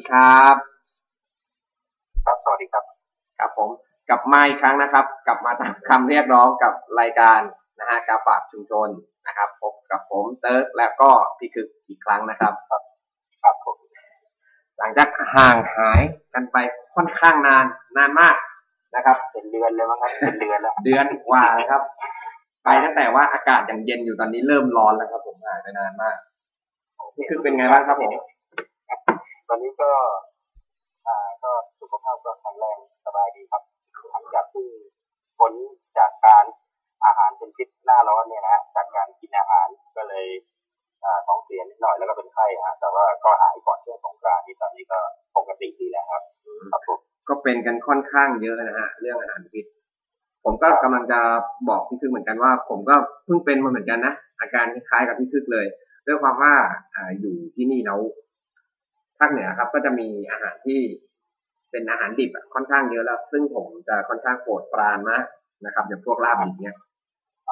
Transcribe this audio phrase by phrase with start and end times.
[0.00, 0.56] วัสดีครับ
[2.26, 2.84] ครับ สวัสดีครับ
[3.38, 3.70] ครับผม
[4.08, 7.40] กลับมาอีกครั้งนะครับ กลับมาตามคำเรียกร้องกับรายการ
[7.80, 8.88] นะฮะกาฝากชุมชน
[9.26, 12.82] นะครับ พบกับผมเติร์กและก็พี่คึกอีกครั้งนะครับ ครับ
[13.42, 13.76] ครับผม
[14.78, 16.00] หลังจากห่างหาย
[16.34, 16.56] กันไป
[16.94, 17.64] ค่อนข้างนาน
[17.96, 18.36] นานมาก
[18.94, 21.82] นะครับ เป็นเดือนเลยมั้งครับเป็นเดือนแล้ว เดือนกว่านะครับ
[22.64, 26.16] ไปตั้งแต่ว่าอากาศยังเย็นอยู่ตอนนี้เริ่มร้อนแล้วครับ ผมหายไปนานมาก
[27.14, 28.12] พี่คึกเป็นไงบ้างครับผม
[48.12, 49.64] ข้างเยอะนะฮะเรื่องอาหารพิษ
[50.44, 51.20] ผมก็กำลังจะ
[51.68, 52.94] บอกพี่คึกเหมือนกันว่า ผมก็
[53.24, 55.66] เพิ่งเป็นมาเหมือนกันนะอาการคล้ายๆกับพี่คึกเลย
[56.06, 56.54] ด้วยความว่า
[56.94, 58.00] อ่าอยู่ที่นี่แล้ว
[59.18, 60.80] ภาคเหนือครับ ก็จะมีอาหารที่
[61.70, 65.24] เป็นอาหารดิบอะค่อนข้างเยอะแล้ว ซึ่งผมจะค่อนข้างโปรดปรานมาก
[65.66, 66.76] นะครับอย่างพวกลาบดิบเนี่ย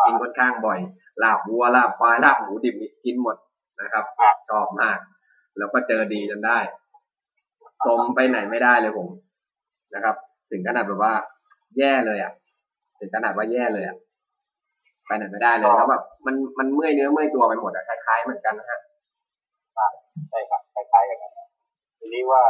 [0.04, 0.78] กินค่อนข้างบ่อย
[1.22, 3.36] ลาบวัวลาบควายลาบหมูดิบนี่กินหมด
[3.82, 4.04] นะครับ
[4.48, 4.98] ชอบมาก
[5.58, 6.58] แล้วก็เจอดีจนได้
[7.86, 9.08] สมไปไหนไม่ได้เลยผม
[9.94, 10.16] นะครับ
[10.50, 11.12] ถึงขนาดแบบว่า
[11.78, 12.32] แย่เลยอะ
[12.98, 13.96] ถึงขนาดว่าแย่เลยอะ
[15.06, 18.78] ไปไหนไม่ได้เลยแล้วแบบมันมันเมื่อยเนื้อเมื่อยตัวไปหมดอะคล้ายๆเหมือนกันนะฮะ
[20.30, 21.48] ใช่ครับคล้ายๆอย่างนั้นนะ
[21.98, 22.42] ทีนี้ว่า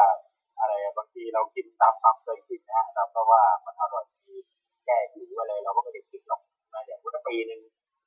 [0.60, 4.36] อะไรอะบางทีเรากินตามความเคยชินนะฮะเราก็ว่ามันอร่อยดี
[4.86, 6.40] แก้หิวอะไรเราก็ไม่ได้คิดหรอก
[6.72, 7.60] นะอย่างพุทธปีหนึ่ง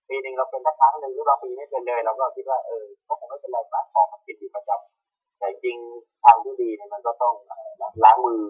[0.09, 5.00] ปีหนึ่งเราเป็นสักครั้งหนึ่งหรือบางปีไม่เป็นเลยเราก็คิดว่าเออก็คงไม่เป็นไรปากของมันกินอยู่ประจำ
[5.41, 5.77] แต่จริง
[6.23, 8.43] ทางที่ดีเนี่ยมันก็ต้องอะไรนะล้างมือ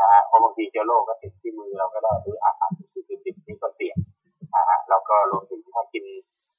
[0.00, 3.98] นะฮะเพราะบางทีเชื้อโรคก็ติดที่มือเราก็ได้หรืออาหารที่ติดติดนี่ก็เสี่ยง
[4.54, 6.04] นะฮะแล้วก็รวมถึงถ้ากิน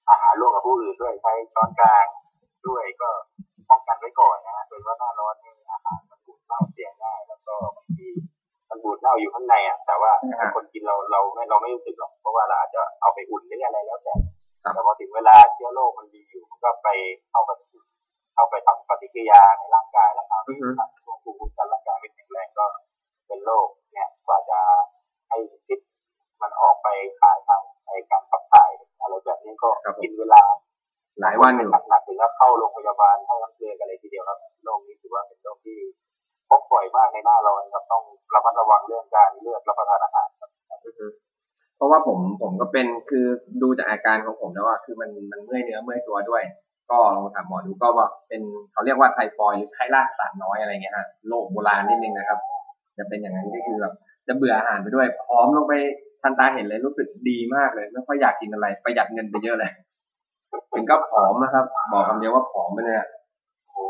[0.10, 2.06] อาหารร่วมกับผู้อื่นด้วยใช้ช้อนกลาง
[2.68, 3.10] ด้วยก็
[3.70, 8.08] ป้องกันไว้ก่อนนะฮะโดยว่าหน้าร้อนนี่อาหารมันบูดเน่าเสียง่ายแล้วก็บางที
[8.70, 14.16] มันบูดเน่าอยู่ข้างในอะแต่ว่าถ้าคนกินเราเราไม่เราไม่รู้สึกหรอกเพราะว่าเราอาจจะเอาไปอุ่นหรืออะไรแล้วแต่
[14.74, 16.88] แต่พอถึงเวลาเชื้อโรคมันดีอยู่มันก็ไป
[17.32, 17.52] เข้าไป
[18.38, 20.68] เข้าไปทำปฏิกิริยาในร่างกายแล้วครับอือฮึ
[21.04, 22.66] ช่วงภูมิคุ้มกันร่างกายไม่แข็งแรงก็
[23.28, 24.60] เป็นโรคเนี่ยกว่าจะ
[25.30, 25.38] ให้
[25.68, 25.80] พิษ
[26.42, 26.88] มันออกไป
[27.22, 28.70] ถ่ายทางในการขับถ่าย
[29.02, 29.70] อะไรแบบนี้ก็
[30.02, 30.44] กินเวลา
[31.22, 35.78] หลายวันอยู่หนักๆถึงก็เข้าโรงพยาบาลให้น้ำเกลือกันเลยทีเดียวครับโรคนี้ถือว่าเป็นโรคที่
[36.50, 38.04] พบบ่อยมากในหน้าร้อนครับต้อง
[38.34, 40.50] ระมัดระวังเรื่องการเลือกรับประทานอาหารครับ
[40.86, 41.08] อือฮึ
[41.78, 43.26] เพราะว่าผมผมก็เป็นคือ
[43.62, 46.44] ดูจากอาการของผมแล้วว่าคือมันมันเมื่อยเนื้อเมื่อยตัวด้วย
[46.92, 52.40] ก็ลองถามหมอดูก็ว่าเป็นเขาเรียกว่าไทฟอยด์หรือไข้ลากสารน้อยอะไรเงี้ยฮะโรคโบราณนิดนึงนะครับ
[52.98, 53.94] จะเป็นอย่างนั้นก็คือแบบ
[54.28, 55.74] จะเบื่ออาหารไปด้วยพร้อมลงไป
[56.22, 59.72] ทันตาเห็นเลยรู้สึกดีมากเลยไม่ค่อยอยากกินอะไรประหยัดเงินไปเยอะเลย
[60.74, 63.08] ถึงก็ผอมนะครับ บอกคำเดียวว่าผอมไปเลยอะ
[63.72, 63.84] โอ้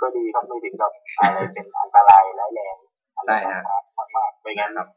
[0.00, 2.76] ก็ดีครับไม่ถึงกับอะไรเป็นอันตรายร้ายแรง
[3.16, 3.62] อะไรมาก
[3.98, 4.88] มากมากๆไม่งั้นครับ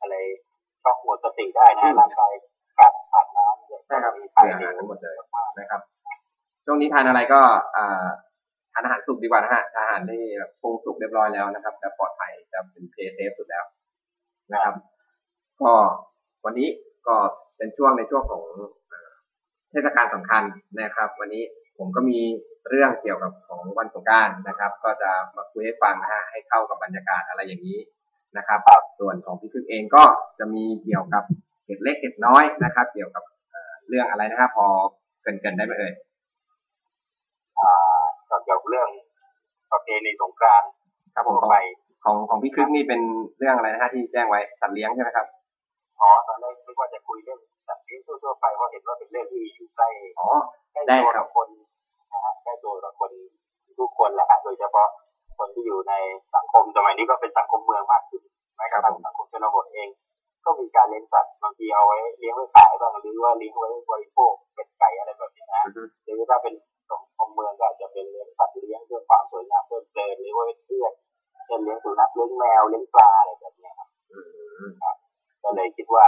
[0.00, 0.14] อะไร
[0.82, 2.32] ช็อกหมดสติได้นะร่างกาย
[2.76, 5.80] ขาดขาดน้ำเยอะใช่ครับมีเบื่ออาหารทั้งหมดเลยมากนะครับ
[6.66, 7.40] ช่วงนี้ทานอะไรก็
[7.76, 7.78] อ
[8.72, 10.22] ทานอาหารสุกดีกว่านะฮะอาหารที่
[10.60, 13.64] ปรุงสุกเรียบร้อยแล้วนะครับจะปลอดภัยจะเป็นเพย์เซฟสุดแล้ว
[14.52, 14.74] นะครับ
[15.60, 15.72] ก็
[16.44, 16.68] วันนี้
[17.06, 17.16] ก็
[17.56, 18.42] เป็นช่วงในช่วงของ
[19.70, 20.42] เทศกาลสำคัญ
[20.80, 21.42] นะครับ วันนี้
[21.78, 22.18] ผมก็มี
[22.68, 27.78] เรื่องเกี่ยวกับของวันสงการนะครับ ก็จะมาคุยให้ฟังนะฮะให้เข้ากับบรรยากาศอะไรอย่างนี้
[28.36, 28.60] นะครับ
[29.00, 30.04] ส่วนของพี่คึกเองก็
[30.38, 31.24] จะมีเกี่ยวกับ
[31.64, 33.22] เก็ดเล็กเก็ดน้อยนะครับ เกี่ยวกับ
[33.88, 34.66] เรื่องอะไรนะครับ พอ
[35.22, 35.92] เกินๆได้ไหมเอ่ย
[38.68, 39.06] เกี่ยวกับเรื่อง
[39.72, 40.70] ประเพณีสงกรานต์
[41.14, 41.56] ครับผมของไป
[42.04, 43.00] ของของพี่คึกนี่เป็น
[43.38, 45.26] เรื่องอะไรนะฮะที่แจ้งไว้สัตว์เลี้ยงใช่ไหมครับ
[46.00, 49.88] อ๋อตอนแรกนึกว่าจะคุยเรื่องแบบนี้ทั่วๆไปเพราะเห็นว่าเป็นเรื่องที่อยู่ใกล้
[50.20, 50.28] อ๋อ
[50.72, 51.48] ใกล้ได้ตัวครักับบคน
[52.12, 53.10] นะฮะใกล้ตัวกับคน
[53.78, 54.88] ทุกคนแหละฮะโดยเฉพาะ
[55.38, 55.94] คนที่อยู่ใน
[56.34, 58.22] สังคมสมัยนี้ก็เป็นสังคมเมืองมากขึ้น
[58.56, 59.88] แม้กระทั่งสังคมชนบทเอง
[60.44, 66.75] ก็มีการเลี้ยงสัตว์บางทีเอาไว้เลี้ยงไว้ขายบ้างหรือว่าเลี้ยงไว้บริโภคเป็นไก่อะไรแบบนี้นะอือฮึหรือถ้าเป็นสังคม
[67.36, 70.92] เมืองก็อาจจะเป็นเลี้ยงสัตว์เลี้ยงเพื่อความสวยงามเพื่อเพลินหรือว่าเป็นเพื่อน
[71.46, 74.18] เช่นเลี้ยงสุนัขเลี้ยงแมวเลี้ยงปลาอะไรแบบเนี้ยครับอื
[74.66, 74.70] ม
[75.42, 76.06] ก็เลยคิดว่า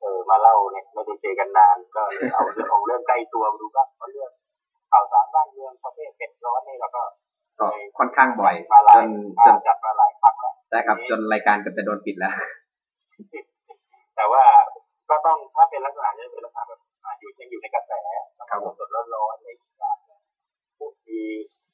[0.00, 4.30] เออมาเล่าเนี่ยไม่ได้เจอกันนานก็เลยเอาเรื่องของเรื่องใกล้ตัวมาดูบ้างเพราะเรื่อง
[4.92, 7.02] ข่าวสารบ้านเมืองประเภทเผ็ดร้อนนี่เราก็
[7.60, 7.66] ก็
[7.98, 9.08] ค่อนข้างบ่อยมาหจลายน
[9.46, 12.32] จนจัดมาหลายครั้งแล้วได้ครับจนรายการเกือบจะโดนปิดแล้ว
[14.16, 14.44] แต่ว่า
[15.10, 17.92] ก็ต้องถ้าเป็นลักษณะนี้เป็นลักษณะแบบอ่าอยู่ยังอยู่ในกระแส
[18.50, 19.69] ครับผมสดๆร้อนๆอะไรอย่างเงี้ยพูด
[21.10, 21.24] มี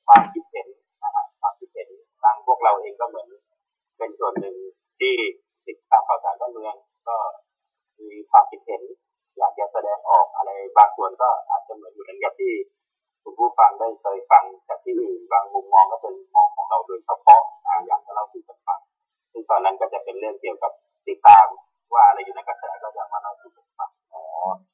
[0.07, 0.67] ความคิดเห็น
[1.03, 1.89] นะฮะความคิดเห็น
[2.23, 3.29] ทางพวกเราเองก็เหมือน
[3.99, 4.57] เป็นส่วนหนึ่ง
[5.01, 5.15] ที่
[5.67, 6.75] ติดตามข่าวสารบ้านเมือง
[7.09, 7.17] ก็
[7.99, 8.83] มีความคิดเห็น
[9.39, 12.53] อยากจะแสดงออกอะไรบางส่วนก็อาจจะเหมือนอยู่เหมือนกับที่
[13.23, 18.81] คุณผู้ฟังได้เคยฟังจากที่อื่นบางมุมมองก็เป็นมุมมองของเราโดยเฉพาะอาอย่างที่เราสู่กันฟัง
[19.33, 20.73] ซึ่งตอนนั้นก็จะเป็นเรื่องเกี่ยวกับ
[21.09, 21.47] ติดตาม
[21.95, 24.23] ว่าอะไรอยู่ในกระแสก็จะมาเล่าสู่กันฟังอ๋อ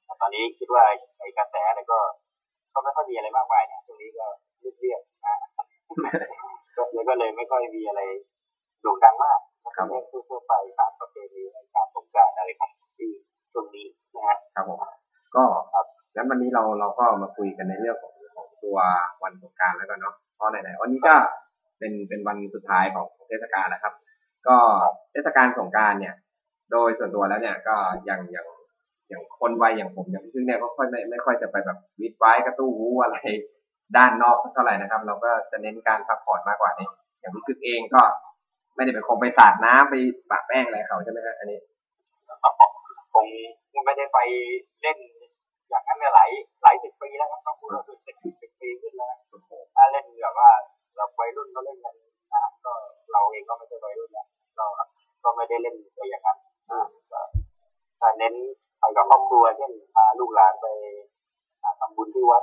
[0.04, 0.82] แต่ตอนนี้คิดว่า
[1.18, 1.98] ไอ้กระแสอะไรก็
[2.74, 4.26] ก็ไม่ค่อยมีอะไรมากมายเนี่ยตรงนี้ก็
[4.80, 5.34] เรียบๆอ่า
[6.76, 8.00] ก็เลยก็เลยไม่ค่อยมีอะไร
[8.82, 13.10] โด่งดังมากก็เป็นเรื่องทั่วๆไปตามประเพณีในการสงการอะไรของที่
[13.52, 14.78] ช่วงนี้นะฮะครับผม
[15.34, 15.44] ก็
[16.14, 18.78] งั้นวันนี้เราเราก็มาคุยกันในเรื่องของของตัว
[19.22, 21.14] วันสงการแล้วกันเนาะเพราะไหนๆวันนี้ก็
[21.78, 23.94] เป็นเป็นวันสุดท้ายของเทศกาลแล้วครับ
[24.48, 24.56] ก็
[25.12, 26.14] เทศกาลสงการเนี่ย
[26.72, 28.46] โดยส่วนตัวแล้วเนี่ยก็อย่างอย่าง
[29.08, 33.16] อย่างคนวัยอย่างผมอย่างพี่พึ่งเนี่ยก็ค่อยไม่ไม่ค่อยจะไปแบบวิดไว้กระตู้วูอะไร
[33.96, 36.88] ด้านนอกเท่าไหร่นะครับ เราก็จะเน้นการพักผ่อนมากกว่านี้
[37.20, 38.02] อย่างพี่พึ่งเองก็
[38.76, 39.94] ไม่ได้ไปคงไปสาดน้ำไป
[40.30, 41.58] ปะแป้งอะไรเขาใช่ไหมครับอันนี้
[43.14, 43.26] คง
[43.86, 44.18] ไม่ได้ไป
[44.82, 44.98] เล่น
[45.68, 46.30] อย่างนั้นเนี่ยหลาย
[46.62, 49.14] หลายสิบปีแล้วครับต้องพูดว่าเป็นสิบสิบปีขึ้นแล้ว
[49.74, 50.50] ถ้าเล่นแบบว่า
[50.96, 51.94] เราวัยรุ่นก็เล่นกัน
[52.32, 52.72] นะก็
[53.12, 54.26] เราเองก็ไม่ใช่วัยรุ่นแล้ว
[54.58, 54.66] ก็
[55.24, 56.38] ก็ไม่ได้เล่นไปอย่างนั้น
[56.70, 56.86] อ่า
[58.00, 58.34] ก็เน้น
[58.78, 60.66] ไปกับครอบครัวเช่นพาลูกหลานไป
[61.80, 62.42] ทำบุญที่วัด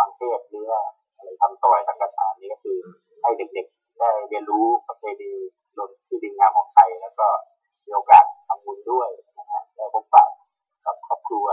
[0.00, 0.80] ฟังเทศน์หรือว่า
[1.16, 2.78] อะไรทำถวายสังฆทานนี่ก็คือ
[3.22, 5.30] ให้เด็กๆได้เรียนรู้ประเพณี
[5.78, 7.26] รนที่ดีงามของไทยแล้วก็
[7.86, 9.08] มีโอกาสทำบุญด้วย
[9.38, 10.24] นะฮะได้พบปะ
[10.84, 11.46] กับครอบครัว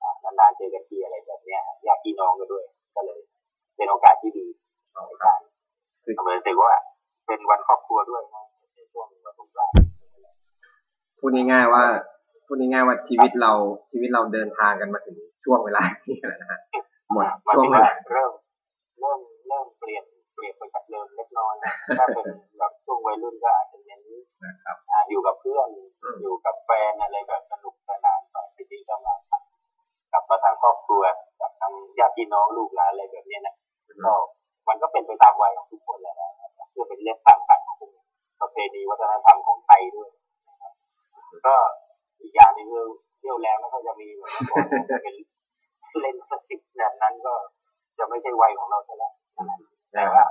[0.00, 3.20] อ่านานๆเจอกันทีอะไรแบบเนี้ยญาติพี่น้องกันด้วย ก็เลย
[3.76, 4.46] เป็นโอกาสที่ดี
[5.06, 5.38] ในการ
[6.04, 6.74] คือเหมือนถือว่า
[7.26, 8.44] เป็นวันครอบครัวด้วยนะ
[8.74, 9.76] ในช่วงวันสงกรานต์
[11.18, 11.84] พูดง่ายๆว่า
[12.46, 13.52] พูดง่ายๆว่าชีวิตเรา
[13.90, 16.60] ชีวิตเราเดินทางกันมาถึงช่วงเวลานี้แล้วนะฮะ
[17.12, 18.32] หมดวันช่วงที่เวว่าลาเริ่ม
[19.00, 20.04] เริ่มเริ่มเปลี่ยน
[20.34, 22.26] เปลี่ยนไปจากเดิมเล็กน้อยนะถ้าเป็น
[22.58, 24.00] แบบช่วงวัยรุ่นก็อาจจะเน้น
[24.44, 25.68] นะครับอ่าอยู่กับเพื่อน
[26.02, 29.14] อืมอยู่กับแฟนอะไรแบบสนุกสนานไปทีนี้ก็มา
[30.12, 31.02] กลับมาทางครอบครัว
[31.40, 33.54] กับทางญาติพี่น้องลูกหลานอะไรแบบเนี้ยนะ
[34.04, 34.14] ก็
[34.68, 37.76] มันก็เป็นไปตามวัยของทุกคนแหละนะครับเพื่อเป็นเรื่องสร้างสรรค์ของ
[38.40, 40.08] ประเพณีวัฒนธรรมของไทยด้วย
[40.48, 40.72] นะครับ
[41.46, 41.56] ก็
[42.20, 42.86] อีกอย่างหนึงคือ
[43.18, 45.14] เที่ยวแล้วไม่ค่อยจะมีเหมือนเมื่อก่อนจะเป็น
[46.00, 47.34] เล่นสติกแบบนั้นก็
[47.98, 49.08] จะ ไม่ใช่วัยของเราเท่าไหร่
[49.48, 49.58] นะ
[49.92, 50.24] แต่ว่า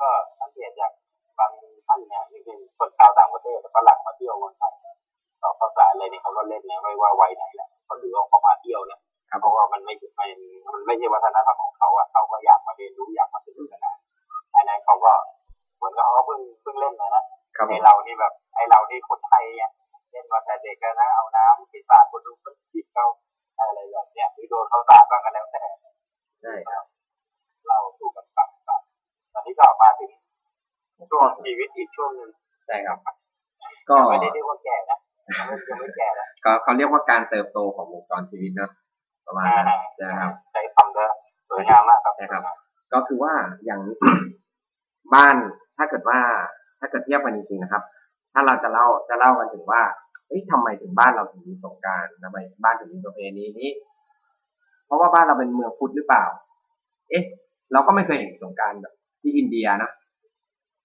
[0.00, 0.08] ก็
[0.40, 0.92] สังเกตจาก
[1.38, 1.50] บาง
[1.86, 4.72] ท่านเนี่ยที่เป็นคนชาวต่างประเทศฝรั่งมาเที่ยวเมืองไทย
[5.42, 7.44] ต่อภาษาอะไรเนี่ยเขาก็เล่นนะไม่ว่าวัยไหน
[36.76, 38.70] เขาเรียกว่าการเติบโตของวงจรชีวิตนะ
[39.26, 41.10] ประมาณนั้นใช่ครับใช้คำเลย
[41.48, 42.42] สวยงามมากครับใช่ครับ
[42.92, 43.32] ก็คือว่า
[43.64, 43.80] อย่าง
[45.14, 45.34] บ้าน
[45.76, 46.18] ถ้าเกิดว่า
[46.80, 47.82] ถ้าเกิดเทียบกันจริงๆนะครับ
[48.32, 49.82] ถ้าเราจะเล่าจะเล่ากันถึงว่า
[50.26, 53.70] เฮ้ยทำไมถึงบ้านเราถึงมีสงกรารทำไมบ้านถึงมีประเพณีนี้
[54.86, 56.24] เพราะว่าบ้านเราเป็นเมืองพุทธหรือเปล่า
[57.10, 57.24] เอ๊ะ
[57.72, 59.90] เราก็ไม่เคยเห็นสงกรารแบบที่อินเดียนะ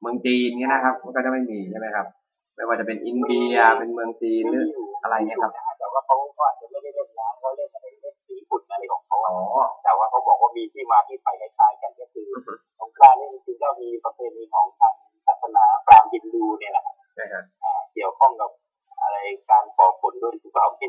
[0.01, 2.08] เมืองจีนเนี่ยนะครับมันก็จะไม่มีใช่ไหมครับ
[2.56, 4.66] ไม่ว่าจะเป็นอินเดียเป็นเมืองจีนหรือ
[5.04, 5.54] อะไรเนี่ยครับ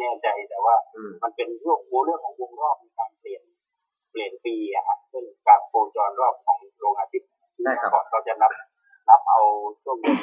[0.03, 3.43] แน่ใจแต่ว่าอืมมันเป็นเรื่องเรื่องของวงรอบในการเปลี่ยน
[4.11, 7.29] เปลี่ยนปีอะฮะซึ่งการโคจรรอบของดวงอาทิตย์
[7.63, 8.53] ใช่ครับก่อนเขาจะนับ
[9.09, 9.41] นับเอา
[9.83, 10.17] ช่วงเดือน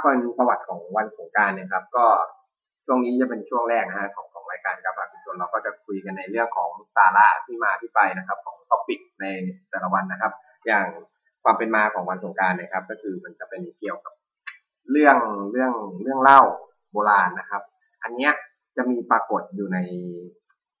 [0.00, 2.06] าถ้าเป็นประวัติของวันสงการเนี่ยครับ ก็
[2.86, 9.24] ช่วงนี้จะเป็นช่วงแรกนะฮะของของรายการกับฝากชนเราก็จะคุยกันในเรื่องของสาระที่มาที่ไปนะครับ ของท็อปิกใน
[9.70, 10.32] แต่ละวันนะครับ
[10.66, 10.86] อย่าง
[11.44, 14.12] ความเป็นมาของวันสงการเนี่ยครับ ก็คือมันจะเป็นเกี่ยวกับ
[14.90, 15.18] เรื่อง
[15.52, 16.40] เรื่องเรื่องเล่า
[16.92, 17.62] โบราณนะครับ
[18.02, 18.32] อันเนี้ย
[18.76, 19.78] จะมีปรากฏอยู่ใน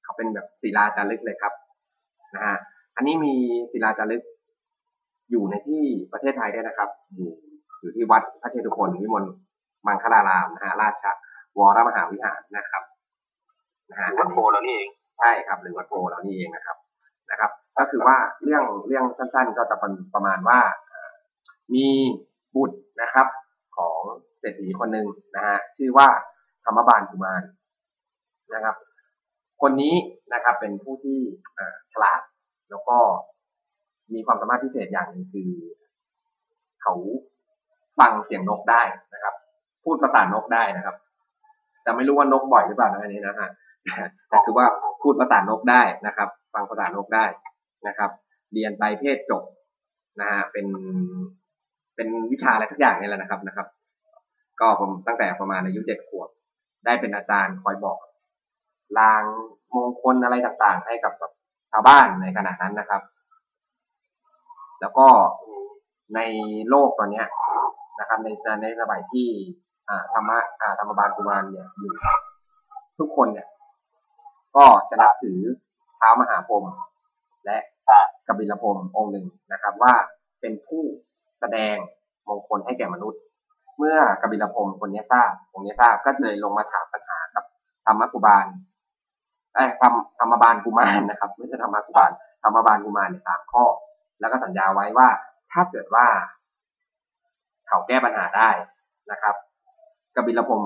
[0.02, 1.52] เขาเป็นแบบศิลาจารึกเลยครับ
[2.34, 2.56] นะฮะ
[2.96, 3.34] อันนี้มี
[3.72, 4.22] ศิลาจารึก
[5.30, 6.90] อยู่ในที่ประเทศไทยด้วยนะครับ
[8.64, 9.24] ที่วัดพระเชตุพนวิมล
[9.86, 11.04] มังคลารามนะฮะราช
[11.58, 12.82] วรมหาวิหารนะครับ
[13.90, 14.88] นะฮะวัดโพแล้วนี่เอง
[15.18, 16.76] ใช่ครับ หรือวัดโพเรานี่เองนะครับ
[17.30, 21.12] นะครับ ก็คือว่าเรื่องเรื่องสั้นๆ ก็จะเป็นประมาณว่าเอ่อ
[21.74, 21.86] มี
[22.54, 23.26] บุตรนะครับ
[23.76, 23.98] ของ
[24.38, 26.08] เศรษฐีคนหนึ่งนะฮะชื่อว่า
[26.64, 27.42] ธรรมบาลกุมาร
[28.54, 28.76] นะครับ
[29.60, 29.94] คคนนี้
[30.32, 31.18] นะครับเป็นผู้ที่
[31.58, 32.20] อ่าฉลาด
[32.70, 32.98] แล้วก็
[34.14, 35.69] มีความสามารถพิเศษอย่างหนึ่งคือเขา
[38.00, 38.82] ฟังเสียงนกได้
[39.14, 39.34] นะครับ
[39.84, 40.96] พูดภาษานกได้นะครับ
[41.82, 43.50] แต่ไม่รู้ว่านกบ่อยหรือเปล่านะอันนี้นะฮะ
[44.28, 44.66] แต่คือว่า
[45.02, 47.24] พูดภาษานกได้นะครับ ฟังภาษานกได้
[47.86, 48.10] นะครับ
[48.52, 49.42] เรียนไตรเพศจบ
[50.20, 50.66] นะฮะเป็น
[51.96, 53.66] เป็นวิชาอะไรทุกอย่างนี่แหละนะครับนะครับ
[54.60, 56.28] ก็ผมตั้งแต่ประมาณอายุเจ็ดขวบ
[56.84, 57.98] ได้เป็นอาจารย์คอยบอก
[58.98, 59.22] ลาง
[59.74, 61.32] มงคลอะไรต่างๆ ให้กับแบบ
[61.70, 63.02] ชาวบ้านในขณะนั้นนะครับ
[64.80, 65.06] แล้วก็
[66.14, 66.20] ใน
[66.68, 67.26] โลกตอนเนี้ย
[68.00, 68.28] นะครับ ใน
[68.62, 69.28] ในสมัยที่
[70.12, 70.38] ธรรมะ
[70.78, 71.92] ธรรมบาลกุมารเนี่ยอยู่
[72.98, 73.48] ทุกคนเนี่ย
[74.56, 75.40] ก็จะนับถือ
[75.96, 76.64] เท้ามหาพรหม
[77.44, 77.58] และ
[78.26, 79.94] กบิลพรหมองค์หนึ่งนะครับ ว่า
[80.40, 80.82] เป็นผู้
[81.40, 81.76] แสดง
[82.28, 83.20] มงคลให้แก่มนุษย์
[83.78, 87.44] เมื่อกบิลพรหมคนนี้ทราบองค์นี้ทราบก็เลยลงมาถามปัญหากับ
[87.86, 88.46] ธรรมกุบาล
[89.54, 92.10] ไอ้ธรรมธรรมบาลกุมารนะครับไม่ใช่ธรรมกุบาล
[92.42, 93.64] ธรรมบาลกุมารเนี่ยสามข้อ
[94.20, 95.08] แล้วก็สัญญาไว้ว่า
[95.52, 96.06] ถ้าเกิดว่า
[97.70, 98.48] เขาแก้ปัญหาได้
[99.10, 99.34] นะครับ
[100.14, 100.62] กบิลพรม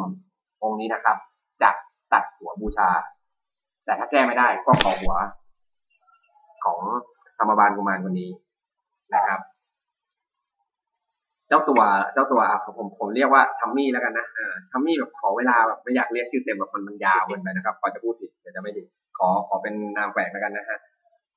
[0.62, 1.16] องค์นี้นะครับ
[1.62, 1.70] จะ
[2.12, 2.88] ตัดหัวบูชา
[3.84, 5.14] แต่ถ้าแก้ไม่ได้ก็ขอหัว
[6.64, 6.78] ของ
[7.38, 8.30] ธรรมบาลกุมารคนนี้
[9.14, 9.40] นะครับ
[11.48, 11.80] เจ้าตัว
[12.12, 12.40] เจ้าตัว
[12.76, 18.82] ผมผมเรียกว่าทัมมี่แล้วกันนะอ่าทัมมี่แบบขอเวลาแบบไม่อยากเรียกชื่อเต็มแบบมันมันยาวเกินไปนะครับพอจะพูดผิดเดี๋ยวจะไม่ดี
[19.18, 20.78] ขอขอเป็นนามแฝงแล้วกันนะฮะ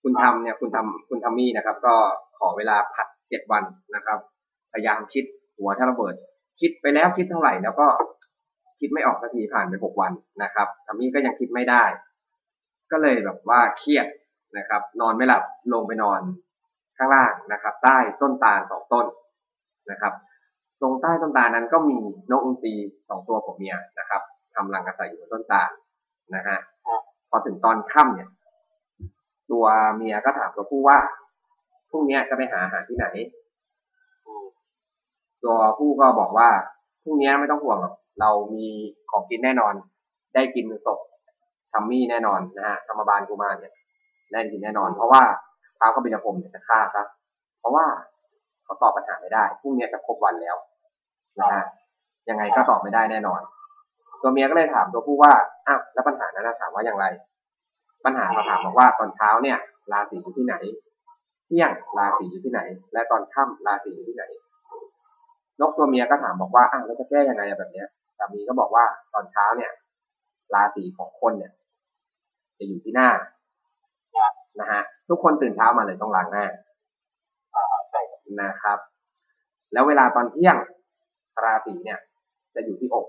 [0.01, 1.95] คุณทำเนี่ยคุณทำคุณทัมมี่นะครับ ก็
[2.39, 3.63] ขอเวลาพัดเจ็ดวัน
[3.95, 4.19] นะครับ
[4.73, 5.25] พยายามคิด
[5.57, 6.15] หัวถ้าระเบิด
[6.61, 7.87] คิดไปแล้วคิดเท่าไหร่ แล้วก็
[8.79, 10.11] คิดไม่ออกสักทีผ่านไปหกวัน
[10.43, 11.83] นะครับทัมมี่ก็ยังคิดไม่ได้
[12.91, 14.07] ก็เลยแบบว่าเครียด
[14.57, 16.21] นะครับ นอนไม่หลับลงไปนอน
[16.97, 19.05] ข้างล่างนะครับ ใต้ต้นตาลสองต้น
[19.91, 20.13] นะครับ
[20.81, 21.97] ตรงใต้ต้นตาลนั้นก็มี
[22.31, 22.73] นกอินทรี
[23.09, 24.21] สองตัวผัวเมียนะครับ
[24.55, 25.69] ทำรังอาศัยอยู่บนต้นตาล
[26.35, 26.57] นะฮะ
[27.29, 28.29] พอถึงตอนค่ำเนี่ย
[29.51, 30.97] ตัวเมียก็ถามตัวผู้ว่า
[31.89, 33.07] พรุ่งนี้จะไปหาอาหารที่ไหน
[35.47, 36.49] ตัวผู้ก็บอกว่า
[37.03, 38.67] พรุ่งนี้ไม่ต้องห่วงหรอกเรามี
[39.11, 39.73] ของกินแน่นอน
[40.35, 40.99] ได้กินศพ
[41.71, 43.73] ทัมมี่แน่นอนนะฮะธรรมบาลกุมารเนี่ย
[44.31, 45.21] ได้กินแน่นอน เพราะว่า
[45.79, 47.03] ท้าวกบิลพรมเนี่ยจะฆ่าซะ
[47.59, 47.85] เพราะว่า
[48.63, 50.55] เขาตอบปัญหาไม่ได้พรุ่งนี้จะครบวันแล้ว
[51.39, 51.63] นะฮะ
[52.29, 53.41] ยังไงก็ตอบไม่ได้แน่นอน
[54.21, 55.33] ตัวเมียก็เลยถามตัวผู้ว่า
[55.67, 57.05] อ้าวแล้วปัญหานั้นถามว่าอย่างไร
[58.05, 59.57] ปัญหาเขาถามบอกว่าตอนเช้าเนี่ย
[59.91, 60.55] ราศีอยู่ที่ไหน
[61.45, 62.61] เที่ยงราศีอยู่ที่ไหน
[62.93, 64.23] และตอนค่ำราศีอยู่ที่ไหน
[65.61, 67.87] นกตัวเมียก็ถามบอกว่าอ้าวแล้วจะแก้ยังไงแบบเนี้ย
[68.17, 68.83] สามีก็บอกว่า
[69.13, 69.71] ตอนเช้าเนี่ย
[70.53, 71.51] ราศีของคนเนี่ย
[72.57, 73.09] จะอยู่ที่หน้า
[74.59, 76.45] นะฮะทุกคนตื่นเช้ามาเลยต้องล้างหน้า
[78.41, 78.77] นะครับ
[79.73, 80.55] แล้วเวลาตอนเที่ยง
[81.43, 81.99] ราศีเนี่ย
[82.55, 83.07] จะอยู่ที่อก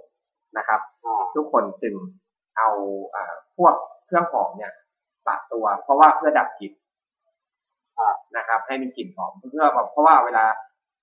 [0.59, 0.81] นะครับ
[1.35, 1.95] ทุกคนจึง
[2.57, 2.69] เอา
[3.15, 3.75] อ่าพวก
[4.07, 4.73] เครื่องหอมเนี่ย
[5.27, 6.73] ปะตัว เพราะว่าเพื่อดับกลิ่น
[8.37, 10.45] นะครับ ให้มีกลิ่นหอมเพื่อเพราะว่าเวลา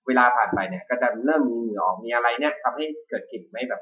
[0.07, 3.81] เวลาผ่านไปเนี่ย ก็จะเริ่มมีเหงื่อออกมีอะไรเนี่ยทำให้เกิดกลิ่นไม่แบบ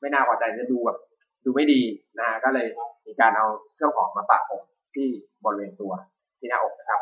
[0.00, 0.98] ไม่น่าพอใจจะดูแบบ
[1.44, 1.80] ดูไม่ดี
[2.18, 2.66] นะฮะก็เลย
[3.06, 4.62] มีการเอาเครื่องหอมมาปะผม
[4.94, 5.08] ที่
[5.44, 5.92] บริเวณตัว
[6.38, 7.00] ที่หน้าอกนะครับ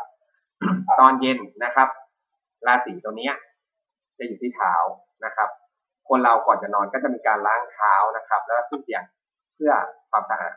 [0.99, 1.87] ตอนเย็นนะครับ
[2.67, 3.33] ราศีตัวเนี้ย
[4.17, 4.73] จะอยู่ที่เท้า
[5.25, 5.49] นะครับ
[6.09, 9.03] คนเราก่อนจะนอนก็จะมีการล้างเท้านะครับ แล้วก็ขึ้นเตียง
[9.55, 9.73] เพื่อ
[10.11, 10.55] ความสะอาด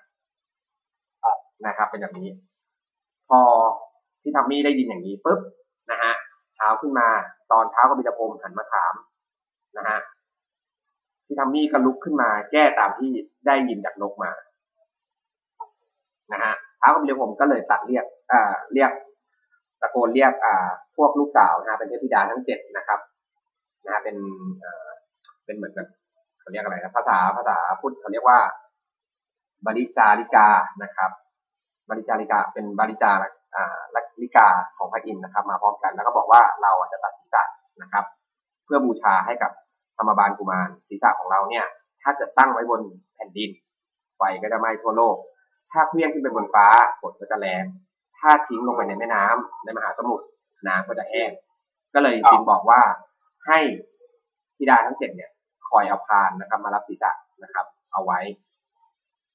[1.66, 2.28] นะครับ เป็นแบบนี้
[3.28, 3.40] พอ
[4.23, 5.40] ที่ทำมี่ได้ยินอย่างนี้ปุ๊บ
[5.90, 6.12] นะฮะ
[6.56, 7.09] เท้าขึ้นมา
[7.52, 8.94] ตอนเท้ากับบิดาพรมหันมาถาม
[9.78, 9.98] นะฮะ
[11.26, 13.10] ที่ทำมี่ก็ลุกขึ้นมา แก้ตามที่
[13.46, 14.32] ได้ยินจากนกมา
[16.32, 18.90] นะฮะเท้ากับบิดาพรมก็เลยตัดเรียกอ่าเรียก
[19.80, 23.00] ตะโกนเรียกอ่า พวกลูกสาวนะฮะเป็นเทพธิดาทั้งเจ็ดนะครับ
[23.84, 24.16] นะฮะเป็น
[24.60, 24.88] เอ่อ
[25.44, 25.88] เป็นเหมือนแบบ
[26.40, 28.38] เขาเรียกอะไรนะภาษาภาษาพุทธเขาเรียกว่า
[29.66, 30.48] บริจาริกา
[30.82, 31.10] นะครับ
[31.90, 33.30] บริจาริกาเป็นบริจาอ่า
[33.94, 37.42] ลักลิกาของพระอินทร์นะครับ มาพร้อมกันแล้วก็บอกว่าเราอะจะตัดศีรษะ
[37.82, 38.04] นะครับ
[38.64, 39.52] เพื่อบูชาให้กับ
[39.99, 41.66] ธรรมบาลกุมารศีรษะของเราเนี่ย
[42.02, 42.80] ถ้าเกิดตั้งไว้บน
[43.14, 43.50] แผ่นดิน
[44.16, 45.16] ไฟก็จะไหม้ทั่วโลก
[45.73, 46.66] ถ้าเคลื่อนขึ้นไปบนฟ้า
[47.00, 47.64] ฝนก็จะแรง
[48.18, 50.26] ถ้าทิ้งลงไปในแม่น้ำในมหาสมุทร
[50.68, 51.30] น้ำก็จะแห้ง
[51.94, 52.80] ก็เลยจึงบอกว่า
[53.46, 53.58] ให้
[54.56, 55.30] ธิดาทั้งเจ็ดเนี่ย
[55.68, 57.11] คอยเอาพานนะครับ มารับศีรษะ
[57.42, 58.20] นะครับ เอาไว้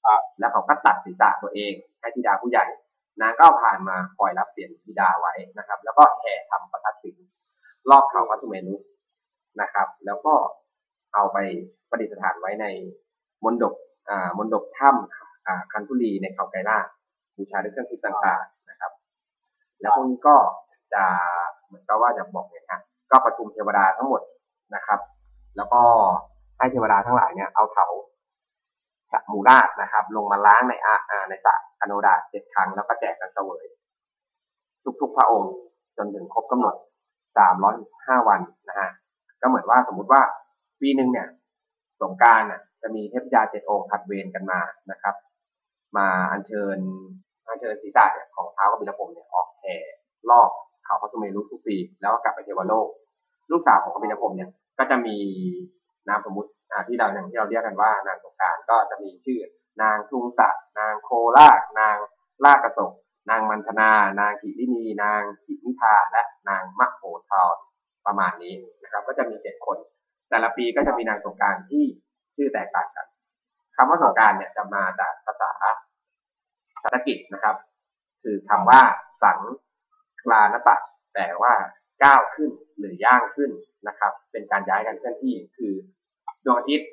[0.05, 2.65] อะแล้วเขาก็ตัดศีรษะตัวเอง ให้ธิดาผู้ใหญ่
[3.21, 7.15] นางก็เอาพานมาคอยรับเสียงธิดาไว้นะครับ แล้วก็แห่ทำประทัดสิง
[7.89, 8.75] รอบเขาพระสุเมรุ
[9.61, 10.33] นะครับ แล้วก็
[11.13, 11.37] เอาไป
[11.89, 12.65] ประดิษฐานไว้ใน
[13.43, 13.73] มณฑป
[14.09, 16.79] อ่ามณฑปถ้ำอ่าคันธุลีในเขาไกรลา
[17.35, 18.91] บูชาด้วยเครื่องทิพย์ต่างๆนะครับ
[19.81, 20.35] แล้วพวกนี้ก็
[20.93, 21.03] จะ
[21.65, 22.79] เหมือนกับว่าจะบอกเนี่ยนะ
[23.11, 24.21] ก็ประชุมเทวดาทั้งหมด
[24.75, 24.99] นะครับ
[25.57, 25.81] แล้วก็
[26.57, 27.87] ให้เทวดาทั้งหลายเนี่ยเอาเถา
[29.11, 33.65] สระมูราดนะครับ ลงมาล้างในอาอาในสระอโนดาเจ็ดครั้งแล้วก็แจกกันเสวย
[35.01, 35.53] ทุกๆพระองค์
[35.97, 36.75] จนถึงครบกำหนด
[37.37, 37.75] สามร้อย
[38.07, 38.89] ห้าวันนะฮะ
[39.41, 40.21] ก็เหมือนว่าสมมุติว่า
[40.81, 41.27] ปีหนึ่งเนี่ย
[42.01, 44.59] สงการน่ะ จะมีเทพยาเจ็ดองค์ผัดเวรกันมา
[44.91, 45.15] นะครับ
[45.97, 46.77] มาอัญเชิญ
[47.47, 49.75] อัญเชิญศีรษะเนี่ยของเท้ากบิลพรหมเนี่ยออกแห่
[50.29, 50.49] รอบ
[50.85, 52.87] เขาพระสุเมรุทุกปี แล้วก็กลับไปเทวโลก
[53.51, 54.49] ลูกสาวของกบิลพรหมเนี่ย
[54.79, 55.15] ก็จะมี
[56.09, 56.49] นามสมมุติ
[56.87, 59.41] ที่เราอย่างที่เราเรียกกันว่านางสงการก็จะมีชื่อ
[59.81, 60.49] นางทุงสะ
[60.79, 61.97] นางโคลากนาง
[62.45, 62.93] ลากกระตก
[63.29, 67.55] นางมันธนา นางกิรินี นางกิมิทาและนางมะโหทอน
[68.05, 69.77] ประมาณนี้นะครับ ก็จะมีเจ็ดคน
[70.29, 71.83] แต่ละปีก็จะมีนางสงการที่
[72.35, 73.07] ชื่อแตกต่างกัน
[73.75, 75.51] คำว่าสงการเนี่ยจะมาจากภาษา
[76.83, 77.55] สันสกฤตนะครับ
[78.23, 78.81] คือคำว่า
[79.23, 79.39] สัง
[80.23, 80.75] กลานตะ
[81.13, 81.53] แปลว่า
[82.03, 83.51] ก้าวขึ้นหรือย่างขึ้น
[83.87, 85.73] นะครับ เป็นการย้ายกันเคลื่อนที่คือ
[86.45, 86.89] ดวงอาทิตย์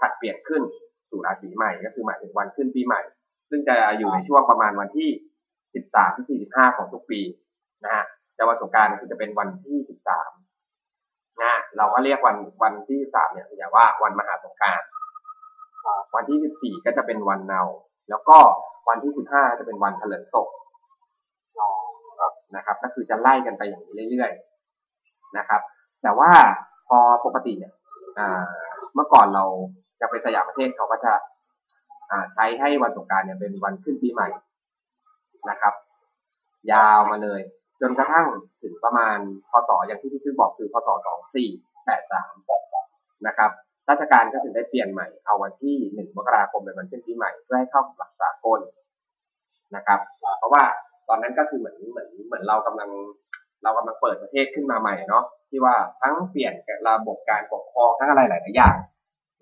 [0.00, 0.62] ผัดเปลี่ยนขึ้น
[1.10, 3.00] สู่ราศีใหม่ ก็คือหมายถึงวันขึ้นปีใหม่
[3.50, 5.08] ซึ่งจะอยู่ในช่วงประมาณวันที่
[5.60, 7.20] 13ถึง45 ของทุกปี
[7.84, 9.76] นะฮะแต่วันสงกรารคือจะเป็นวันที่
[10.58, 14.80] 13นะเราก็เรียกวันวันที่ 3 เนี่ยอย่าว่าวันมหาสงการ
[16.14, 17.62] วันที่ 14 ก็จะเป็นวันเนา
[18.10, 18.38] แล้วก็
[18.88, 20.48] วันที่ 15 จะเป็นวันเถลิงศพ
[22.56, 25.60] นะครับ ก็คือจะไล่กันไปอย่างนี้เรื่อยๆนะครับ
[26.02, 26.30] แต่ว่า
[26.88, 27.72] พอปกติเนี่ย
[28.94, 29.44] เมื่อก่อนเรา
[30.00, 31.12] จะไปสยามประเทศเขาก็จะ
[32.34, 34.28] ใช้ให้วันสงการเนี่ยเป็นวันขึ้นปีใหม่
[35.50, 35.74] นะครับ
[36.72, 37.40] ยาวมาเลย
[37.80, 38.26] จนกระทั่ง
[38.62, 39.18] ถึงประมาณ
[39.50, 41.48] พศอย่างที่พี่ชื่อบอกคือพศสองสี่
[41.84, 42.32] แปดสาม
[43.26, 43.50] นะครับ
[43.90, 48.60] ราชการก็ถึงได้เปลี่ยนใหม่ เอาวันที่หนึ่งมกราคมเป็นวันขึ้นปีใหม่เพื่อให้เข้ากับหลักสากล
[49.76, 50.00] นะครับ
[50.38, 50.62] เพราะว่า
[51.08, 52.90] ตอนนั้นก็คือเหมือนเหมือนเหมือนเรากำลัง
[53.64, 56.52] เรากำลังเปิดประเทศขึ้นมาใหม่เนาะที่ว่าทั้งเปลี่ยน
[56.88, 58.76] ระบบการปกครองทั้งอะไรหลายๆอย่าง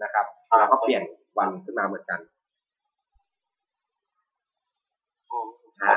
[0.03, 0.27] นะครับ
[0.59, 1.03] เราก็เปลี่ยน
[1.39, 2.21] วันขึ้นมาเหมือนกัน
[5.83, 5.97] นะ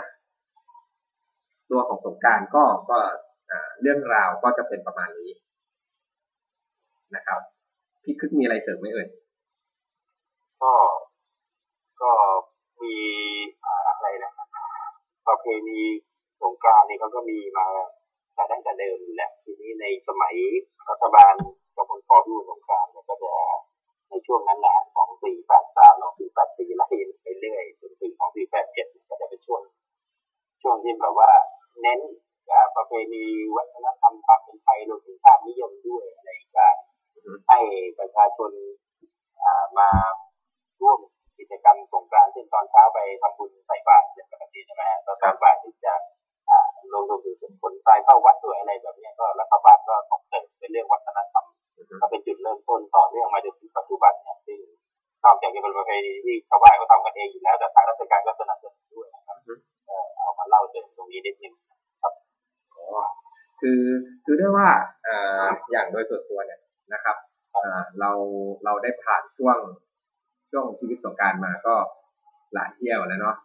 [1.70, 2.98] ตัวของสงกรารก็ก็
[3.52, 5.32] อ่าเรื่องราวก็จะเป็นประมาณนี้
[7.16, 7.40] นะครับ
[8.04, 9.08] พี่คึกมีอะไรเสริมไหมเอ่ย
[10.62, 10.74] ก็
[12.02, 12.12] ก็
[12.82, 12.96] มี
[13.64, 14.32] อ่าอะไรนะ
[15.28, 15.82] ประเพณี
[16.42, 17.68] สงกรานต์นี่เขาก็มีมา
[18.36, 20.36] แต่ตั้งแต่เดิมอยู่แล้วทีนี้ในสมัย
[20.90, 21.34] รัฐบาล
[21.76, 23.30] กบพดูสงกรานต์เนี่ยก็จะ
[24.10, 26.88] ในช่วงนั้นแหละสองสี่แปดสามสองสี่แปดสี่ไล่
[27.22, 29.62] ไปเรื่อยจนถึงสองสี่แปดเจ็ดก็จะเป็นช่วง
[30.62, 31.30] ช่วงที่แบบว่า
[31.82, 32.00] เน้น
[32.76, 33.26] ประเพณี
[33.58, 36.76] วัฒนธรรมความเป็นไทยรวมถึงชาตินิยมด้วยในการ
[37.48, 37.60] ให้
[38.00, 38.52] ประชาชน
[39.80, 39.90] มา
[40.82, 41.00] ร่วม
[41.40, 45.94] กิจกรรมสงกรานต์เช่นตอนเช้าไปทำบุญใส่บาตรอย่างปกติใช่ไหมตอนตอนบ่ายที่จะ
[46.92, 51.46] อ่าลงลงถึงขนทรายเข้าวัดด้วยอะไรแบบเนี้ยก็รัฐบาลก็ส่งเสริมเป็นเรื่องวัฒนธรรม
[52.02, 54.60] ก็เป็นจุดเริ่มต้นต่อเนื่องมาจนถึงปัจจุบันเนี่ยซึ่ง
[55.24, 59.38] นอกจากจะเป็นประเพณีที่ชาวบ้านเขาทำกันเองอยู่แล้วแต่ทางราชการก็สนับสนุนด้วยนะครับ
[59.88, 61.54] เอ่อเอามาเล่าถึงตรงนี้นิดนึง
[63.62, 63.82] คือ
[64.26, 64.68] คือด้วยว่า
[65.04, 66.60] เอ่ออย่างโดยส่วนตัวเนี่ย
[66.94, 67.16] นะครับ
[67.54, 68.12] เอ่อเรา
[68.66, 69.58] เราได้ผ่านช่วง
[70.52, 71.76] ช่วงชีวิตสงกรารมาก็
[72.54, 73.45] หลายเที่ยวแล้วเนาะนะฮะวัน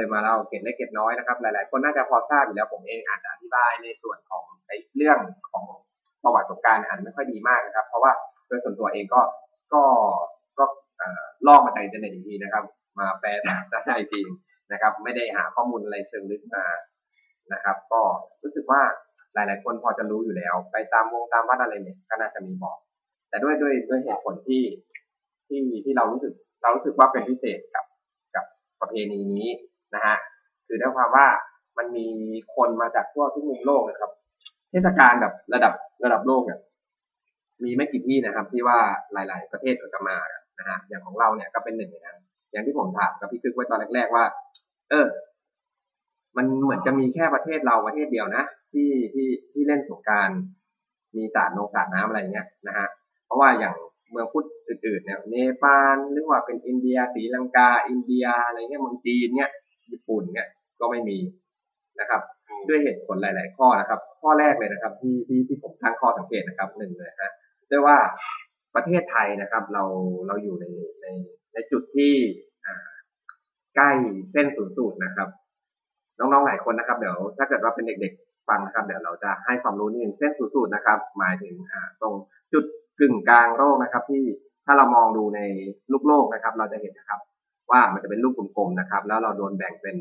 [0.00, 5.18] เลยมาเล่าเก็ดเล็กเก็ดน้อยนะครับ หลาย ๆ คนน่าจะพอทราบอยู่แล้วผมเองอาจจะอธิบายในส่วนของไอ้เรื่อง
[5.50, 5.64] ของ
[6.22, 8.12] ประวัติสงกรารอาจไม่ค่อยดีมากนะครับ เพราะว่า
[8.46, 9.20] โดยส่วนตัวเองก็
[9.72, 9.82] ก็
[10.58, 10.64] ก็
[11.00, 12.64] อ่อลอกมาจากอินเทอร์เน็ตอีกทีนะครับ
[12.98, 13.28] มาแปล
[13.86, 14.20] ได้อีกที
[14.72, 16.64] นะครับ ไม่ได้หาข้อมูลอะไรเชิงลึกมา
[17.52, 18.00] นะครับ ก็
[18.42, 18.80] รู้สึกว่า
[19.34, 22.76] หลาย ๆ คนพอจะรู้อยู่แล้ว ไปตามวงตามวัดอะไรเนี่ยก็น่าจะมีบอก
[23.28, 24.62] แต่ด้วยด้วยด้วยเหตุผลที่
[25.48, 26.32] ที่ที่เรารู้สึก
[26.62, 27.84] เรารู้สึกว่าเป็นพิเศษกับ
[28.34, 28.44] กับ
[28.80, 29.46] ประเพณีนี้
[31.00, 31.28] ความว่า
[31.78, 32.08] มันมี
[32.54, 34.10] คนมาจากทั่วทุกมุมโลกนะครับ
[34.70, 35.72] เทศกาลแบบระดับ
[36.04, 36.60] ระดับโลกเนี่ย
[37.64, 38.78] มีไม่กี่ที่นะครับ ที่ว่า
[39.12, 40.16] หลาย ๆ ประเทศเขาจะมา
[40.58, 42.18] นะฮะอย่างของเราเนี่ยก็เป็นหนึ่งในนั้น
[42.52, 44.24] อย่างที่ผมถามกับพี่คึกไว้ตอนแรก ๆ ว่า
[44.90, 45.06] เออ
[46.36, 50.30] มันเหมือนจะมีแค่ประเทศเราประเทศเดียวนะที่ที่ที่เล่นสงการ
[51.16, 52.88] มีสาดนงสาดน้ำอะไรเงี้ยนะฮะ
[53.26, 53.74] เพราะว่าอย่าง
[54.10, 59.50] เมืองพุทธอื่นๆเนี่ยเนปาลหรือว่าเป็นอินเดียศรีลังกา อินเดียอะไรเงี้ยเมืองจีนเนี่ย
[60.90, 61.18] ไม่มี
[62.00, 62.22] นะครับ
[62.68, 67.30] ด้วยเหตุผลหลาย ๆ ข้อนะครับ ข้อแรกเลยนะครับ ที่ที่ที่ผมตั้งข้อสังเกตนะครับหนึ่งเลยฮะ
[67.70, 67.96] ด้วยว่า
[68.74, 69.84] ประเทศไทยนะครับ เรา
[70.26, 70.66] เราอยู่ใน
[71.02, 71.06] ใน
[71.52, 72.12] ในจุดที่
[72.66, 72.88] อ่า
[73.76, 73.90] ใกล้
[74.32, 75.28] เส้นศูนย์สูตรนะครับ
[76.18, 82.14] น้อง ๆ หลายคนนะครับ เดี๋ยวถ้าเกิดว่าเป็นเด็ก ๆ ฟังนะครับ เดี๋ยวเราจะให้ความรู้นิดนึงเส้นศูนย์สูตรนะครับ หมายถึงอ่าตรง
[82.52, 82.64] จุด
[83.00, 84.24] กึ่งกลางโลกนะครับ ที่
[84.66, 85.40] ถ้าเรามองดูใน
[85.92, 87.20] ลูกโลกนะครับ เราจะเห็นนะครับ
[87.70, 89.96] ว่ามันจะเป็นรูปกลมๆนะครับ แล้วเราโดนแบ่งเป็น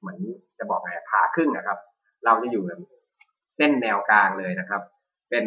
[0.00, 0.18] เหมือน
[0.58, 1.78] จะบอกไงผ่าครึ่งนะครับ
[2.24, 2.80] เราจะอยู่แบบ
[3.56, 4.82] เส้นแนวกลางเลยนะครับ
[5.30, 5.46] เป็น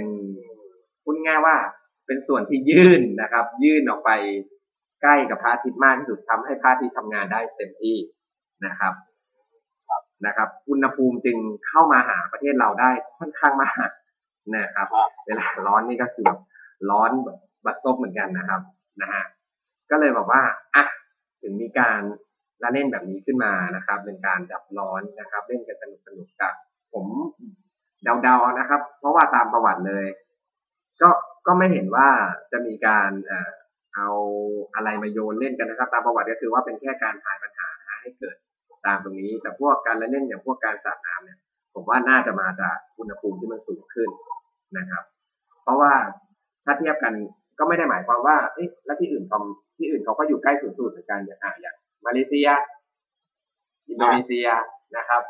[1.04, 1.56] พูดง่ายว่า
[2.08, 4.12] เป็นส่วนที่ยื่นนะครับ ยื่นออกไป
[5.02, 7.98] ใกล้กับพระอาทิตย์มากที่สุดทำให้พระอาทิตย์ทำงานได้เต็มที่
[8.66, 8.94] นะครับ
[10.26, 11.38] นะครับ อุณหภูมิจึง
[11.68, 13.90] เข้ามาหาประเทศเราได้ค่อนข้างมาก
[14.56, 14.88] นะครับ
[15.26, 16.40] เวลาร้อนนี่ก็คือแบบ
[16.90, 18.62] ร้อนแบบบัดซบเหมือนกันนะครับ
[19.02, 19.24] นะฮะ
[19.92, 20.42] ก็เลยบอกว่า
[20.76, 20.86] อะ
[21.42, 22.02] ถึงมีการ
[22.64, 26.54] ละเล่นแบบนี้ขึ้นมานะครับ เป็นการดับร้อนนะครับ เล่นกันสนุกสนุกกับ
[26.94, 27.08] ผม
[28.24, 30.06] เดาๆนะครับ เพราะว่าตามประวัติเลย
[31.02, 31.10] ก็
[31.48, 32.08] ก็ไม่เห็นว่า
[32.52, 33.52] จะมีการเอ่อ
[33.96, 34.10] เอา
[34.76, 37.68] อะไรมาโยนเล่นกันนะครับ ตามประวัติก็คือว่าเป็นแค่การทายปัญหา
[38.02, 38.36] ให้เกิด
[38.86, 41.40] ตามตรงนี้ แต่พวกการละเล่นอย่างพวกการสาดน้ำเนี่ย
[41.74, 44.10] ผมว่าน่าจะมาจากอุณหภูมิที่มันสูงขึ้น
[44.78, 45.04] นะครับ
[45.64, 45.92] เพราะว่า
[46.66, 47.14] ถ้าเทียบกัน
[47.60, 52.48] ก็ไม่ได้หมายความว่าเอ๊ะแล้วที่อื่นทำที่อื่นเขาก็อยู่ใกล้ศูนย์สูตรเหมือนกันอย่างอะอย่าง มาเลเซีย
[53.88, 54.48] อินโดนีเซีย
[54.98, 55.24] นะครับ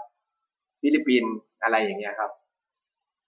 [0.81, 2.31] ฟิลิปปินส์อะไรอย่างเงี้ยครับ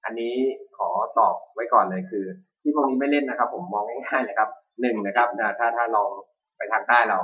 [0.06, 0.34] อันนี้
[0.78, 2.26] ขอตอบไว้ก่อนเลยคือ
[2.62, 4.50] ที่พวกนี้ไม่เล่นนะครับ ผมมองง่ายๆเลยครับ
[4.82, 5.28] หนึ่งนะครับ
[5.60, 6.10] ถ้าถ้าลอง
[6.58, 7.18] ไปทางใต้เรา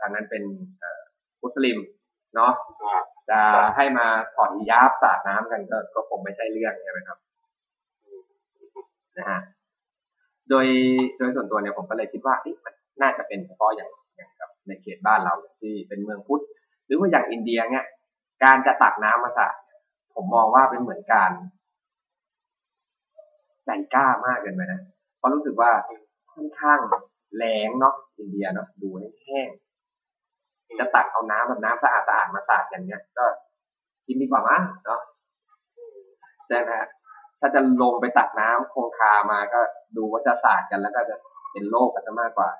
[0.00, 0.42] ทางนั้นเป็น
[0.82, 1.00] อ่อ
[1.42, 1.78] มุสลิม
[2.34, 2.52] เนาะ
[3.30, 3.40] จะ
[3.76, 7.18] ให้มาถอดฮิญาบสาดน้ำกันก็ก็คงไม่ใช่เรื่องใช่ไหมครับ
[9.18, 9.40] นะฮะ
[10.50, 10.66] โดย
[11.18, 16.42] โดยส่วนตัวเนี่ยผมก็เลยคิดว่ามันน่าจะเป็นเฉพาะอย่างอย่างกับ ในเขตบ้านเราที่เป็นเมืองพุทธ
[16.86, 17.86] หรือว่าอย่างอินเดียเนี่ย
[18.44, 19.54] การจะตักน้ำมาสาด
[20.14, 21.30] ผมมองว่าเป็นเหมือนการ
[23.64, 24.80] ใจกล้ามากเกินไปนะ
[25.16, 25.70] เพราะรู้สึกว่า
[26.32, 26.78] ค่อนข้าง
[27.36, 28.88] แรงเนาะอินเดียเนาะดู
[29.24, 33.24] แห้งๆจะตักเอาน้ำแบบน้ำสะอาดสะอาดมาสาดอย่างเนี้ย ก็
[34.06, 35.00] กินดีกว่ามั้งเนาะ
[36.46, 36.88] ใช่ไหมฮะ
[37.40, 39.60] ถ้าจะลงไปตักน้ำคงคามาก็
[39.96, 41.16] ดูว่าจะสาดกันแล้วก็จะ
[41.52, 42.50] เป็นโรคกันซะมากกว่า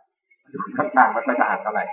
[0.76, 1.84] ค่อนข้างไม่ค่อยสะอาดเท่าไหร่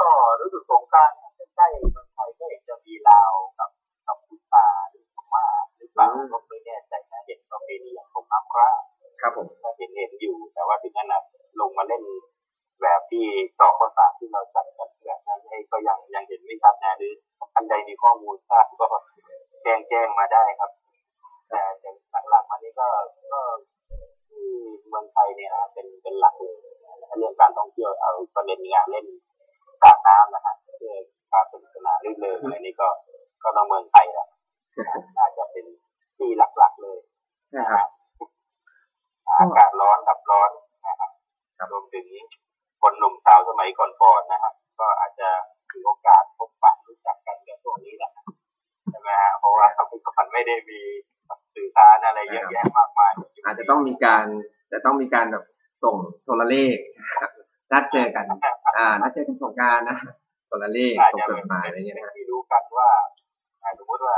[0.00, 0.08] ก็
[0.40, 1.10] รู้สึกสงกราร
[1.54, 3.70] ใกล้ๆเมืองไทยก็เห็นจะมีลาวกับ
[4.06, 8.68] กับพุตาหรือพม่าหรือเปล่าก็ไม่แน่ใจนะเห็นประเพณีอย่างของน้ำพระ
[9.20, 11.22] ครับผมก็เห็นเห็นอยู่ แต่ว่าถึงขนาด
[11.60, 12.02] ลงมาเล่น
[12.82, 13.26] แบบที่
[13.60, 17.12] ต่อข้อสามที่เราจัดกันแบบนั้นให้ก็ยังยังเห็นไม่ชัดนะหรือ
[17.54, 18.86] ท่านใดมีข้อมูลทราบก็
[19.62, 20.70] แจ้งแจ้งมาได้ครับ
[21.48, 22.88] แต่อย่างหลังๆมานี้ก็
[23.32, 23.40] ก็
[24.28, 24.46] ที่
[24.88, 26.56] เมืองไทยเนี่ยนะเป็นเป็นหลักเลย
[27.16, 29.06] เรื่องการท่องเที่ยวเอาประเด็นงานเล่น
[29.82, 30.94] สาดน้ำนะฮะเพื่อ
[31.32, 32.88] การสนุกสนานรื่นเริงอะไรนี่ก็
[33.42, 34.28] ก็ต้องเมืองไทยแหละ
[35.18, 35.66] น่าจะเป็น
[36.16, 36.98] ที่หลักๆเลย
[37.56, 37.88] นะครับ
[39.28, 40.50] อากาศร้อนกับร้อน
[40.86, 41.10] นะครับ
[41.72, 42.06] รวมถึง
[42.82, 45.28] คนหนุ่มสาวสมัยก่อนๆนะฮะก็อาจจะ
[45.72, 48.10] มีโอกาสพบปะรู้จักกันในช่วงนี้แหละ
[48.90, 50.80] ใช่ไหมฮะเพราะว่าสมัยก่อนไม่ได้มี
[51.54, 53.12] สื่อสารอะไรเยอะแยะมากมาย
[53.44, 54.24] อาจจะต้องมีการ
[54.72, 55.44] จะต้องมีการแบบ
[55.82, 56.76] ส่งโทรเลข
[57.72, 58.24] นัดเจอกัน
[58.76, 59.96] อ่า นัดเจอกันสงกรารนะ
[60.48, 62.90] โทรเลขอาจส่งจะจเป็ดนหมายอะไรเงี้ยนะฮะที่รู้กันว่า
[63.62, 64.16] อ่าสมมติว่า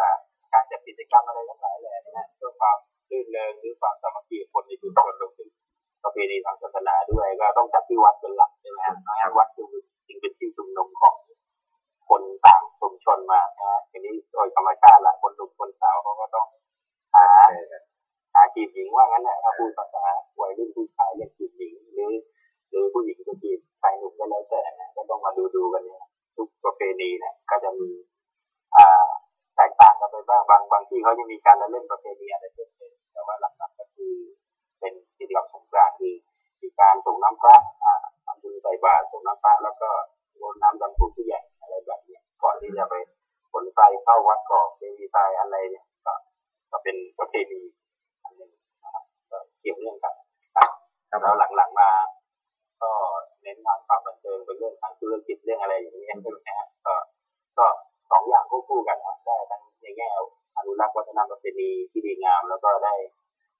[0.52, 2.76] การจัดกิจกรรมอะไรทั้งหลายแหล่นะฮะเพื่อความ
[3.10, 5.48] รื่นเริงหรือความสามัคคีของคนในชุมชนรวมถึง
[6.02, 9.68] ประเพณีทางศาสนาด้วย ก็ต้องจัดที่วัดเป็นหลักใช่ไหมฮะเพราะฉะนั้นวัดจึง
[10.06, 11.14] จึงเป็นที่ชุมนุมของ
[12.08, 16.46] คนต่างชุมชนมานะฮะทีนี้โดยธรรมชาติละคนหนุ่มคนสาวเขาก็ต้อง
[17.14, 20.04] หาเจอกันหาจีบหญิงว่างั้นแหละถ้าพูดภาษา
[20.40, 22.12] วัยรุ่นผู้ชายเรียกจีบหญิงหรือ
[22.68, 26.04] หรือผู้หญิงจะจีบชายหนุ่มก็แล้วแต่นะก็ต้องมาดูดูกันเนี่ย
[26.36, 27.90] ทุกประเพณีเนี่ยก็จะมี
[28.76, 29.08] อ่า
[29.56, 34.14] แตกต่างกันไปบ้างบางบางที่เขาจะมีการละเล่นประเพณีอะไรเพิ่มเติมแต่ว่าหลักๆก็คือ
[34.80, 36.14] เป็นกิจกรรมสงกรานต์คือ
[36.62, 39.90] มีการส่งน้ำพระอ่าทำบุญใส่บาตรส่งน้ำพระแล้วก็
[40.40, 42.94] รดน้ำดำผู้ที่ใหญ่อะไรแบบเนี้ยก่อนที่จะไป
[43.52, 46.12] ขนไฟเข้าวัดก่อเจดีย์ทรายอะไรเนี่ยก็
[46.70, 47.60] ก็เป็นประเพณี
[48.22, 48.50] อันหนึ่ง
[48.82, 50.14] นะครับก็ เกี่ยวเนื่องกัน
[50.56, 50.70] ครับ
[51.10, 51.90] ครับผแล้วมหลังๆมา
[52.82, 52.90] ก็
[53.42, 56.94] เน้นทางความบันเทิงเป็นเรื่องทางธุรกิจเรื่องอะไรอย่างเงี้ยใช่ไหมฮะก็
[57.58, 57.66] ก็
[58.10, 60.08] สองอย่างควบคู่กันนะได้ทั้งในแง่
[60.56, 62.94] อนุรักษ์วัฒนธรรมประเพณีที่ดีงาม แล้วก็ได้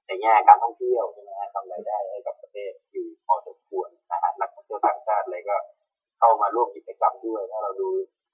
[0.07, 5.57] ในแง่การท่องเที่ยวใช่ไหมฮะทำรายได้ให้กับประเทศอยู่พอสมควรนะฮะนักท่องเที่ยวต่างชาติอะไรก็
[6.19, 7.89] เข้ามาร่วมกิจกรรมด้วยถ้าเราดู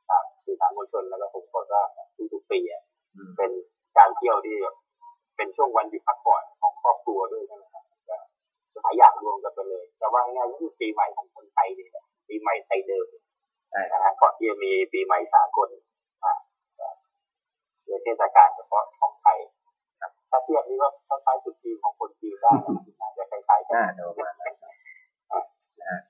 [0.09, 1.89] ทางสื่อสารมวลชนแล้วก็ผมก็ทราบ
[2.33, 2.83] ทุกๆปีอะ
[3.15, 3.51] อืมเป็น
[3.99, 4.75] การเที่ยวที่แบบ
[5.37, 8.17] เป็นช่วงวันหยุดพักผ่อนของครอบครัวด้วยใช่ไหมครับก็
[8.83, 13.07] หลายอย่างรวมกันไปเลย แต่ว่าง่ายๆคือปีใหม่ของคนไทยนี่แหละปีใหม่ไทยเดิม
[13.71, 15.69] ใช่นะฮะก่อนที่จะมีปีใหม่สากล
[16.25, 16.33] อ่า
[16.79, 16.87] ก็
[17.85, 19.39] เป็นเทศกาลเฉพาะของไทย
[20.01, 26.01] ครับถ้าเทียบนี่ก็คล้ายๆจุดจีนของคนจีนได้นะน่าจะคล้ายๆกัน่านจะประมาณนั้นนะฮะ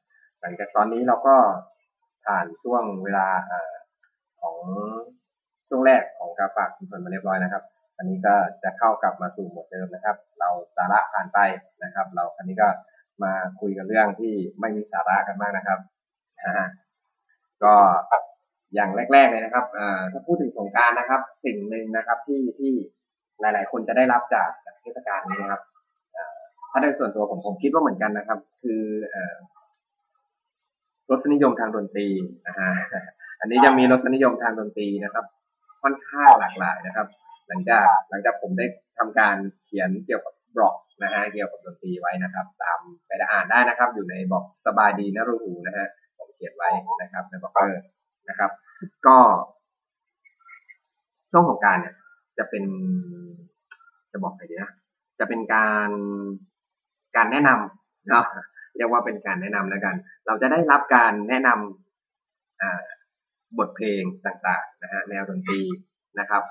[0.40, 1.36] หลังจากตอนนี้เราก็
[2.24, 3.74] ผ่านช่วงเวลาเอ่อ
[4.40, 4.56] ของ
[5.68, 7.62] ช่วงแรกของการฝากชุมชนมาเรียบร้อยนะครับ
[7.96, 11.38] อันนี้ก็จะเข้ากลับมาสู่หมดเดิมนะครับ เราสาระผ่านไป
[11.84, 12.68] นะครับ เราอันนี้ก็
[13.22, 15.78] มาคุยกันเรื่องที่ไม่มีสาระกันบ้างนะครับ
[16.58, 16.68] ฮะ
[17.64, 17.74] ก็
[18.74, 22.72] อย่างแรก ๆเลยนะครับเอ่อถ้าพูดถึงสงการนะครับ สิ่งหนึ่งนะครับที่ที่
[23.40, 25.62] หลาย ๆ คนจะได้รับจากจากเทศกาลนี้นะครับ
[26.14, 26.38] เอ่อ
[26.70, 29.36] ถ้าโดยส่วนตัวผมผมคิดว่าเหมือนกันนะครับ คือเอ่อ
[31.10, 32.06] รสนิยมทางดนตรี
[32.46, 32.70] นะฮะ
[33.40, 35.24] อันนี้จะมีรสนิยมทางดนตรีนะครับ
[35.82, 37.06] ค่อนข้างหลากหลายนะครับ
[37.48, 38.66] หลังจากหลังจากผมได้
[38.98, 45.86] ทำการเขียนเกี่ยวกับบล็อกนะฮะเกี่ยวกับดนตรีไว้นะครับ ตามไปได้อ่านได้นะครับ อยู่ในบล็อกสบายดีนะรูหูนะฮะ
[46.18, 46.70] ผมเขียนไว้
[47.02, 47.80] นะครับในบล็อกเกอร์
[48.28, 48.50] นะครับ
[49.06, 49.16] ก็
[51.30, 51.94] ช่วงของการเนี่ย
[52.38, 52.64] จะเป็น
[54.12, 54.72] จะบอกไงดีนะ
[55.18, 55.90] จะเป็นการ
[57.16, 58.24] การแนะนำเนาะ
[58.76, 59.94] เรียกว่าเป็นการแนะนำแล้วกัน
[60.26, 62.82] เราจะได้รับการแนะนำอ่า
[63.58, 65.60] บทเพลงต่างๆนะฮะแนวดนตรี
[66.18, 66.42] นะครับ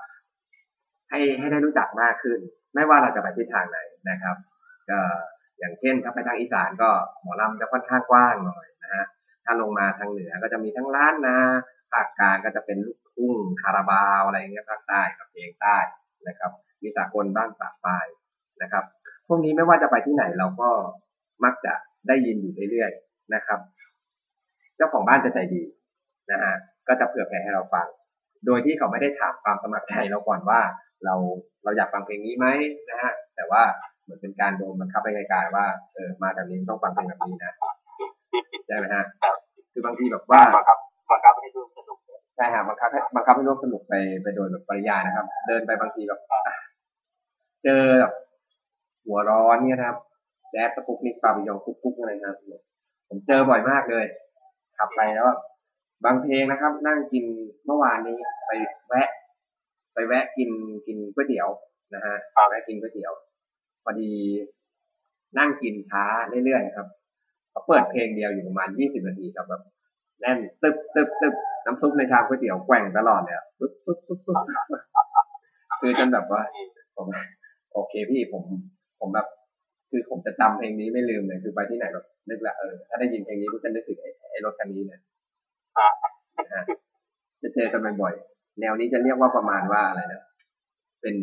[1.10, 2.38] ให้ให้ได้รู้จักมากขึ้น
[2.74, 3.78] ไม่ว่าเราจะไปทิศทางไหน
[4.10, 4.36] นะครับ
[4.90, 4.98] ก็
[5.58, 6.90] อย่างเช่นถ้าไปทางอีสานก็
[7.22, 9.04] หมอลำจะค่อนข้างกว้างหน่อยนะฮะ
[9.44, 11.36] ถ้าลงมาทางเหนือก็จะมีทั้งล้านนา
[11.92, 15.76] ภาคกลางก็จะเป็นลูกทุ่งคาราบาวอะไรอย่างเงี้ยภาคใต้กับเพลงใต้
[16.28, 16.50] นะครับ
[16.82, 18.06] มีสากลบ้างปากปลาย
[18.62, 18.84] นะครับ
[19.26, 20.70] พวกนี้ไม่ว่าจะไปที่ไหนเราก็
[21.44, 21.74] มักจะ
[22.08, 23.60] ได้ยินอยู่เรื่อยๆนะครับ
[24.76, 25.62] เจ้าของบ้านจะใจดี
[26.30, 26.54] นะฮะ
[26.88, 27.86] ก็จะเผื่อแผ่ให้เราฟัง
[28.46, 30.60] โดยที่เขาไม่ได้ถามความสมัครใจเราก่อนว่า
[31.04, 31.14] เรา
[31.64, 32.46] เราอยากฟังเพลงนี้ไหม
[32.90, 33.62] นะฮะแต่ว่า
[34.02, 37.52] เหมือนเป็นการโดนบังคับไปไกลๆว่าเออมาแบบนี้ต้องฟังเพลงแบบนี้นะ
[38.66, 39.04] ใช่ไหมฮะ
[39.72, 40.78] คือบางทีแบบว่าบังคับ
[41.10, 41.98] บังคับให้ดูสนุก
[42.36, 46.40] ใช่ฮะบังคับให้บังคับให้ร่วมสนุกไปไปโดยแบบปริยายนะครับ เดินไปบางทีแบบอะ
[47.64, 48.12] เจอแบบ
[49.06, 49.98] หัวร้อนเนี่ยนะครับ
[50.50, 52.38] แจ๊สตะปุกนิกปาบิยองกุ๊กกุ๊กอะไรนะครับ
[53.08, 54.04] ผมเจอบ่อยมากเลย
[54.78, 55.28] ขับไปแล้ว
[56.04, 57.24] บางเพลงนะครับ นั่งกิน
[57.66, 58.50] เมื่อวานนี้ไป
[58.88, 59.08] แวะ
[59.96, 60.50] ไปแวะกิน
[60.86, 61.48] กินก๋วยเตี๋ยว
[61.94, 62.16] นะฮะ
[62.48, 63.12] แวะกินก๋วยเตี๋ยว
[63.84, 64.12] พอดี
[65.38, 66.04] นั่งกินช้า
[66.44, 66.86] เรื่อยๆครับ
[67.50, 69.62] เขาเปิดเพลงเดียวอยู่ประมาณยี่สิบนาทีครับแบบ
[70.20, 74.38] แน่นตึ๊บตึ๊บตึ๊บน้ำซุปในชามก๋วยเตี๋ยวแกว่งตลอดเลยอะปึ๊บปึ๊บปึ๊บปึ๊บ
[75.80, 76.42] คือจนแบบว่า
[76.96, 77.06] ผม
[77.72, 78.42] โอเคพี่ผม
[79.00, 79.26] ผมแบบ
[79.90, 85.00] คือผมจะจำเพลงนี้ไม่ลืมเลยคือไปที่ไหนแบบนึกละเออถ้าได้ยินเพลงนี้ก็จะนึกถึงไอ้ไอ้รถคันนี้เลย
[86.44, 86.64] นะฮะ
[87.42, 90.22] จะเจอกันบ่อยๆ แนวนี้จะเรียกว่าประมาณว่าอะไรนะ
[91.02, 91.16] เป็น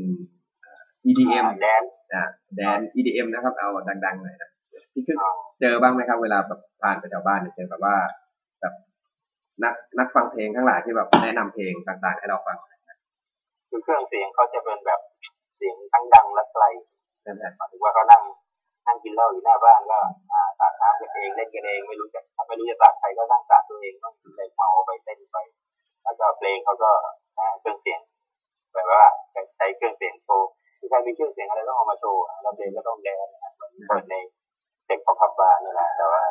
[0.61, 2.23] เอ่อ EDM แดนอ่า
[2.55, 3.69] แดน EDM นะครับ เอา
[4.05, 4.49] ดังๆหน่อยนะ
[4.93, 5.17] พี่คือ
[5.59, 7.95] เจอบ้างไหมครับ เวลาแบบผ่านไปแถวบ้านเนี่ยเจอแบบว่า
[8.61, 8.73] แบบ
[9.63, 12.57] นักนักฟังเพลงทั้งหลายที่แบบแนะนำเพลงต่างๆให้เราฟัง
[13.69, 14.99] คือเครื่องเสียงเขาจะเป็นแบบ
[15.57, 16.65] เสียงทั้งดังและไกล
[17.25, 18.21] นั่นแหละหมายถึงว่าเขานั่ง
[18.87, 19.99] นั่งกินเหล้าอยู่หน้าบ้านก็
[20.31, 25.37] อ่าสาดน้ำกันเองเล่นกันเองไม่รู้จะไม่รู้จะสาดใครก็นั่งสาดตัวเองต้องเลยเมาไปเต้นไป
[26.03, 26.91] แล้วก็เพลงเขาก็
[27.37, 28.01] อ่าเครื่องเสียง
[28.73, 29.03] แบบว่า
[29.57, 34.15] ใช้เครื่องเสียงโชว์คือใครมีเครื่องเสียงอะไรต้องเอามาโชว์อะแล้วเพลงก็ต้องแดนนะเหมือนเปิดใน
[34.87, 36.21] เด็กของพับบาร์นี่แหละแต่ว่า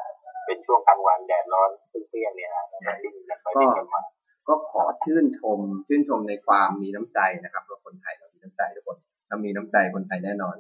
[0.47, 4.01] เป็นช่วงกลางวันแดดร้อนเปรี้ยงๆเนี่ยนะแล้วก็ดิ้นกันไปดิ้นกันมา
[4.49, 8.97] ก็ขอชื่นชม ชื่นชมในความมีน้ำใจนะครับเราคนไทยเรามีน้ำใจทุกคน
[9.29, 10.57] เรามีน้ำใจคนไทยแน่นอน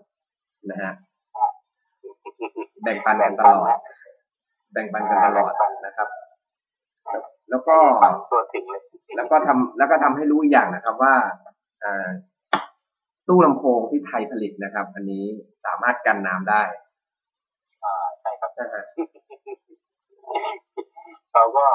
[0.71, 0.93] นะฮะ
[2.83, 3.69] แบ่งปันกันตลอด
[4.73, 5.53] แบ่งปันกันตลอด
[5.87, 6.09] นะครับ
[7.53, 8.83] แล้วก็ฟังตัวถึงเลย
[9.17, 11.15] แล้วก็ทำแล้วก็ทำให้รู้อีกอย่างนะครับว่า
[11.85, 12.09] อ่า
[13.29, 15.25] ตู้ลำโพงที่ไทยผลิตนะครับ อันนี้
[15.65, 16.63] สามารถกันน้ำได้
[17.85, 18.85] อ่าใช่ครับนะฮะ
[21.33, 21.67] เขาก็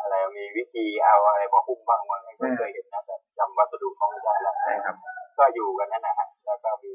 [0.00, 4.96] อะไรมีวิธีเอาอะไรมาหุ้มบ้างมั้งไม่เคยเห็นนะแต่จำวัสดุเขาไม่ได้แล้วใช่ครับ
[5.38, 6.94] ก็อยู่กันนั่นนะฮะแล้วก็มี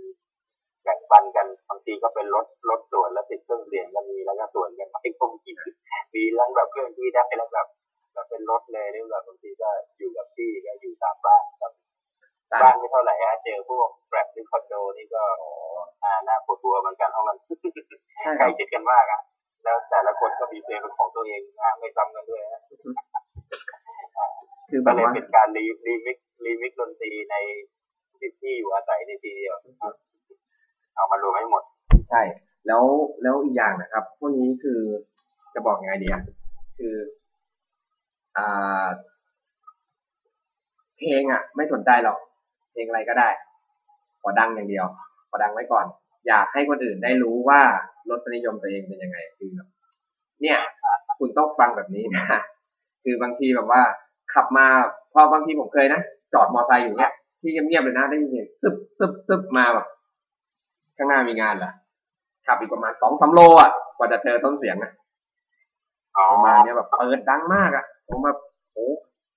[0.83, 5.55] แบ่งปันกันบางทีก็เป็นรถรถสวนแล้วติดเครื่องเสียงก็มีแล้วก็สวนกันไปต้มกิน
[6.13, 7.67] มีทั้งแบบเครื่องที่ได้แล้วแบบ
[8.17, 11.73] แบบเป็นรถเลยหรือแบบบางทีก็อยู่กับที่ก็อยู่ตามบ้านแบบ
[12.61, 15.23] บ้านไม่เท่าไหร่ฮะเจอพวกแฟลตหรือคอนโดนี่ก็
[16.03, 17.37] อ่าน่าปวดหัวเหมือนกันเพราะมัน
[18.21, 19.21] ใช่คใกล้รับชิดกันมากอะ
[19.63, 22.61] แล้วแต่ละคนก็มีเพลงเป็นของตัวเองนะไม่ซ้ำกันด้วยฮะ
[24.69, 27.35] คือแบก็บเลยว่าเป็นการ re remix remix ดนตรีใน
[28.19, 29.55] ที่ที่อยู่อาศัยในทีเดียว
[30.95, 31.63] เอามารวมให้หมด
[32.09, 32.21] ใช่
[32.67, 32.83] แล้ว
[33.21, 34.79] แล้วอีกอย่างนะครับ พวกนี้คือ
[35.53, 36.21] จะบอกยังไงดีอะ
[36.77, 37.16] คืออ่า
[40.97, 42.17] เพลงอะ ไม่สนใจหรอก
[42.71, 43.29] เพลงอะไรก็ได้
[44.21, 44.85] ขอดังอย่างเดียว
[45.29, 45.85] ขอดังไว้ก่อน
[46.27, 47.61] อยากให้คนอื่นได้รู้ว่า
[48.09, 49.49] รสนิยมตัวเองเป็นยังไงคือ
[50.41, 50.59] เนี่ย
[51.19, 52.25] คุณต้องฟังแบบนี้นะ
[53.03, 53.81] คือบางทีแบบว่า
[54.33, 54.65] ขับมา
[55.13, 56.01] พอบางทีผมเคยนะ
[56.33, 59.87] จอดมอไซค์อยู่เนี่ยที่เงียบๆเลยนะได้ยินเสียงซึบซึบซึบมาแบบ
[60.97, 61.71] ข้างหน้ามีงานเหรอ
[62.45, 64.91] ขับอีกประมาณสองสามโลอะกว่าจะเจอต้นเสียงอะ
[66.17, 68.37] ประมาณเนี้ยแบบเปิดดังมากอะ ผมแบบ
[68.73, 68.87] โอ้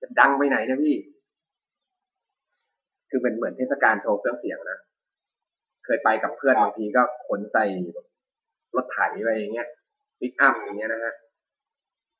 [0.01, 0.95] จะดังไปไหนเนี่ยพี่
[3.09, 4.79] คือเป็นเหมือนเทศกาลโชว์เครื่องเสียงนะ
[5.85, 7.63] เคยไปกับเพื่อนบางทีก็ขนใส่
[7.93, 8.07] แบบ
[8.75, 9.67] รถไถไปอย่างเงี้ย
[10.19, 11.13] ปิกอัพอย่างเงี้ยนะฮะ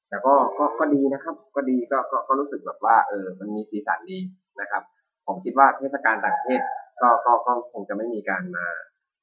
[0.10, 4.19] แต่ก็ก็ก็ดีนะครับ ก็ดีก็ก็ก็รู้สึกแบบว่า เออ มันมีสีสันดี
[4.62, 4.84] นะครับ
[5.26, 6.62] ผมคิดว่าเทศกาลต่างประเทศ
[7.02, 8.65] ก็ก็ก็คงจะไม่มีการมา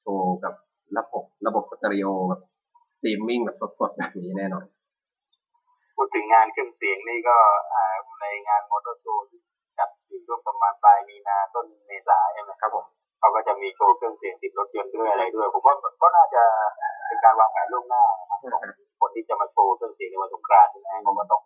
[0.01, 0.55] โชว์กับ
[0.98, 2.42] ระบบระบบสเตอริโอแบบ
[2.96, 4.64] สตรีมมิ่งแบบสดๆแบบนี้แน่นอน
[6.01, 7.37] พูดถึงงานเครื่องเสียงนี่ก็
[8.21, 9.41] ในงานมอเตอร์โชว์ที่
[9.79, 12.85] จัดอยู่ช่วงประมาณปลายมีนาต้นเมษาใช่ไหมครับผม
[13.19, 16.43] เขาก็จะมีโชว์เครื่องเสียงติดรถยนต์ด้วยอะไรด้วย ผมว่าก็น่าจะ
[17.07, 18.63] เป็นการวางแผนล่วงหน้าครับของ
[19.01, 21.43] คนที่จะมาโชว์เครื่องเสียงในวันสงกรานต์ใช่ไหมเขาก็ต้อง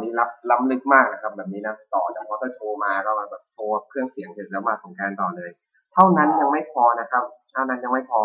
[0.00, 5.50] เก็ตแพนของเขานี่รับล้ำลึกมากนะครับ แบบนี้นะต่อจากมอเตอร์โชว์มาก็มาแบบโชว์เครื่องเสียงเสร็จแล้วมาสงกรารต่อเลย
[5.92, 8.22] เท่านั้นยังไม่พอนะครับเท่านั้นยังไม่พอ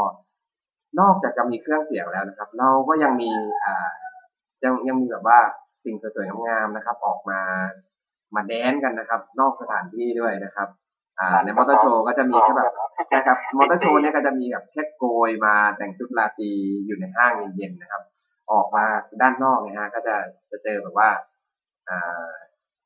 [1.00, 3.32] นอกจากจะมีเครื่องเสียงแล้วนะครับ เราก็ยังมี
[3.66, 3.90] อ่า
[4.64, 5.40] ยังยังมีแบบว่า
[5.86, 7.40] สิ่งสวยๆงามๆนะครับ ออกมา
[8.36, 10.68] มาแดนกันนะครับ นอกสถานที่ด้วยนะครับ
[11.20, 12.72] อ่าในมอเตอร์โชว์ก็จะมีแค่แบบ
[13.10, 16.52] ใช่ครับมอเตอร์โชว์เนี่ยก็จะมีแบบแค่โกยมาแต่งชุดราตรี
[16.86, 18.04] อยู่ในห้างเย็นๆนะครับ
[18.52, 18.86] ออกมา
[19.22, 20.16] ด้านนอกเนี่ยฮะก็จะ
[20.52, 21.27] จะเจอแบบว่าอ่า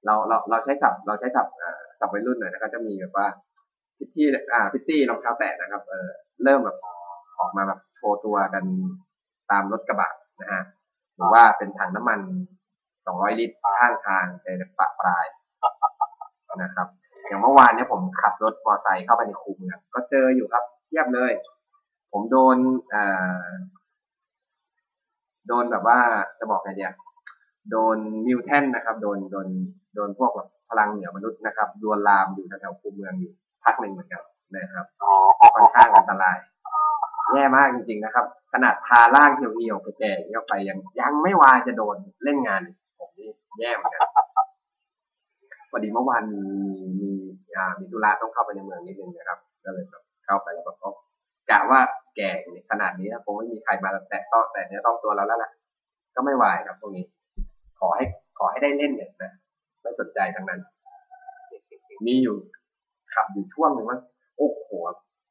[0.05, 1.53] เราเราเราใช้ศัพท์เราใช้ศัพท์
[1.99, 3.27] ศัพท์วัยรุ่นหน่อยนะครับจะมีแบบว่า
[3.97, 6.09] พิตตี้อ่าพิตตี้รองเท้าแตะนะครับเออ
[6.43, 6.77] เริ่มแบบ
[7.39, 8.63] ออกมาแบบโชว์ตัวกัน
[9.51, 10.11] ตามรถกระบะ
[10.41, 10.63] นะฮะ
[11.15, 12.19] หรือว่าเป็นถังน้ำมัน
[13.05, 14.47] สองร้อยลิตรข้างทางใน
[14.79, 15.25] ปะปลาย
[16.63, 16.87] นะครับ
[17.27, 21.31] อย่างเมื่อวานเนี่ยผมขับรถมอเตอร์ไซค์เข้าไปในคูเมืองก็เจออยู่ครับเทียบเลย
[22.11, 22.57] ผมโดน
[22.93, 23.49] อ่า
[25.47, 25.99] โดนแบบว่า
[26.39, 26.91] จะบอกไงเดีย
[27.71, 29.47] โดนมิวแทนนะครับ โดนโดน
[29.93, 33.31] โดนพวกแบบพลังเหนือมนุษย์นะครับดวนลามอยู่แถวๆคูเมืองอยู่
[33.63, 34.23] พักหนึ่งเหมือนกัน
[34.55, 35.11] นะครับอ๋อ
[35.55, 36.37] ค่อนข้างอันตราย
[37.33, 44.09] แย่มากจริงๆนะครับ ขนาดพาล่างเหี่ยวๆแก่ๆเข้าไปยังยังไม่วายจะโดนเล่นงานอีกผมนี่แย่เหมือนกัน
[45.69, 47.11] พอดีเมื่อวานมีมีมี
[47.55, 50.89] อ่ามีธุระต้องเข้าไปในเมืองนิดนึงนะครับ ก็เลยแบบเข้าไปแล้วแบบก็
[51.49, 51.79] กะว่า
[52.15, 52.29] แก่
[52.69, 55.51] ขนาดนี้คงไม่มีใครมาแตะต้องแต่เนื้อต้องตัวเราแล้วล่ะ
[56.15, 57.05] ก็ไม่วายครับตรงนี้
[57.79, 58.03] ขอให้
[58.37, 59.31] ขอให้ได้เล่นเนี่ยนะ
[59.81, 60.59] ไม่สนใจทั้งนั้น
[62.05, 62.35] มีอยู่
[63.13, 63.99] ขับอยู่ช่วงหนึ่งว่า
[64.37, 64.69] โอ้โห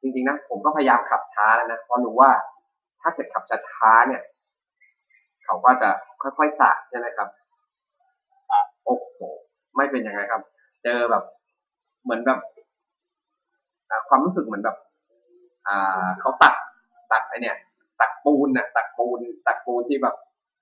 [0.01, 2.31] จริงๆนะผมก็พยายามขับช้าแล้วนะเพราะรู้ว่า
[3.03, 4.23] ถ้าเกิดขับช้าๆเนี่ย
[5.45, 5.91] เขาก็จะ
[6.23, 7.29] ค่อยๆสาดใช่ไหมครับ
[8.85, 9.19] โอ้โห
[9.77, 10.43] ไม่เป็นยังไงครับ
[10.85, 11.25] เจอแบบ
[12.03, 12.39] เหมือนแบบ
[14.09, 14.77] ความรู้สึกเหมือนแบบ
[15.69, 16.55] อ่าเขาตัก
[17.13, 17.57] ตักไอเนี่ย
[18.01, 20.15] ตักปูนน่ะ ตักปูน ตักปูนที่แบบ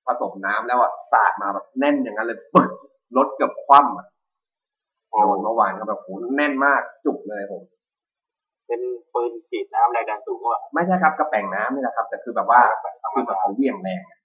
[0.06, 2.68] ผสมน้ำแล้วอะสาดมาแบบแน่นอย่างนั้นเลยปึ๊ด
[3.16, 4.06] รถเกือบคว่ำอะ
[5.10, 7.62] โดนเมื่อวานก็แบบโหแน่นมากจุกเลยผม
[8.66, 8.80] เป็น
[9.12, 12.60] ปืนฉีดน้ำแรงดันสูงว่ะไม่ใช่ครับกระแป่งน้ำนี่แหละครับ แต่คือแบบว่า
[13.14, 14.18] คือแบบเขาเหวี่ยงแรงอะ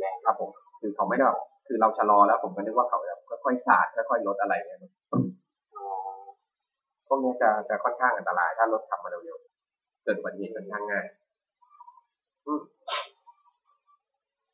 [0.00, 3.14] แรงครับผม คือเขาไม่ได้แบบคือเราชะลอแล้วผมก็นึกว่าเขาจะ
[3.44, 4.92] ค่อยๆสาดค่อยๆลดอะไรเนี่ย
[7.06, 11.06] พวกนี้จะจะค่อนข้างอันตราย ถ้ารถขับมาเร็วๆเกิดอุบัติเหตุค่อนข้างง่าย
[12.46, 12.60] อืม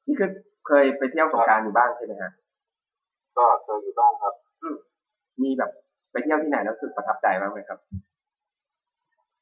[0.07, 0.31] นี่คือ
[0.67, 2.33] เคยไปเที่ยวสงกรารอยู่บ้างใช่ไหมฮะ
[3.38, 4.35] ก็เคยอยู่บ้างครับ
[5.42, 5.70] มีแบบ
[6.11, 7.79] ไปเที่ยวที่ไหนแล้วรู้สึกประทับใจบ้างไหมครับ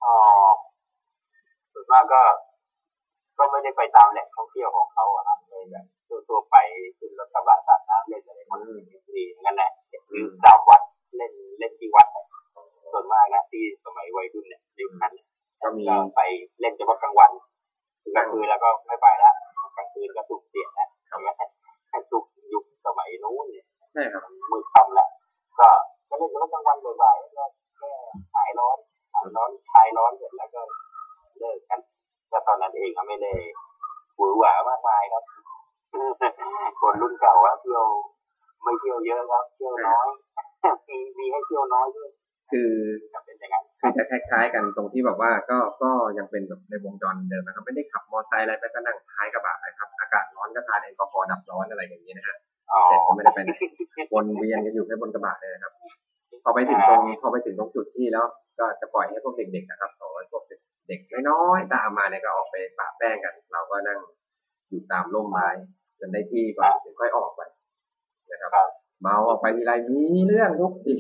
[0.05, 0.17] อ๋อ
[1.73, 2.23] ส่วนมากก็
[3.39, 5.87] ก็ไม่ได้ไปตามแหล่งท่องเที่ยวของเขาอะนะเลยแบบ
[6.29, 6.57] ทั่วๆไป
[6.99, 8.61] ขึ้นรถกระบะสาดน้ำเล่นอะไรมัน
[9.17, 9.71] ดีงั้นแหละ
[10.09, 10.83] หรือตามวัด
[11.17, 12.25] เล่นเล่นที่วัดอะ
[12.93, 15.27] ส่วนมากนะที่สมัยวัยรุ่นเนี่ยยุคนั้นเนี่ย
[15.63, 16.21] ก็มีก็ไป
[16.61, 17.31] เล่นเฉพาะกลางวัน
[18.15, 19.33] กลางคืนแล้วก็ไม่ไปละ
[19.77, 21.27] กลางคืนก็ถูกเสียนะทำไม
[21.91, 23.67] ให้ทุกยุคสมัยนู้นเนี่ย
[23.97, 25.09] ใช่ครับมืดค่ำแล้ว
[25.59, 25.69] ก็
[26.09, 27.45] ก็เล่นเฉพาะกลางวันบ่ายๆแล้วก็
[27.79, 27.91] แค่
[28.35, 28.79] หายร้อน
[29.15, 30.63] หายร้อนคลายร้อนเสร็จแล้วก็
[31.39, 31.81] เลิกกัน
[32.31, 33.33] ก็ตอนนั้นเองก็ไม่ได้
[34.17, 35.25] หวือหวามากมายครับ
[36.81, 37.85] คนรุ่นเก่าอะเที่ยว
[38.63, 40.09] ไม่เที่ยวเยอะครับเที่ยวน้อย
[40.89, 42.11] มีมีให้เที่ยวน้อยด้วย
[42.53, 42.73] คือ
[43.15, 52.56] จะเป็นอย่างนั้นคือจะคล้ายๆ กันตรงที่แบบว่าก็ก็ยังเป็นแบบในวงจรเดิมนะครับ ไม่ได้ขับมอเตอร์ไซค์อะไรไปก็นั่งท้ายกระบะนะครับ อากาศร้อนก็ทานแอลกอฮอล์ดับร้อนอะไรอย่างนี้นะฮะอ๋อ
[52.89, 53.51] แต่ก็ไม่ได้ไปไหน
[54.15, 55.73] วนเวียนกันอยู่แค่บนกระบะเลยนะครับ
[56.45, 58.27] พอไปถึงตรงพอไปถึงตรงจุดที่แล้ว
[58.59, 60.43] ก็จะปล่อยให้พวกเด็กๆนะครับสอนพวก
[60.89, 61.01] เด็ก
[61.31, 63.99] น้อยๆตามมาเนี่ยก็ออกไปปะแป้งกัน เราก็นั่ง
[64.69, 65.49] อยู่ตามร่มไม้
[65.99, 67.41] จนได้ที่ก่อนถึงค่อยออกไป
[68.33, 68.69] นะครับครับ
[69.01, 70.97] เมาออกไปทีไรมีเรื่องทุกที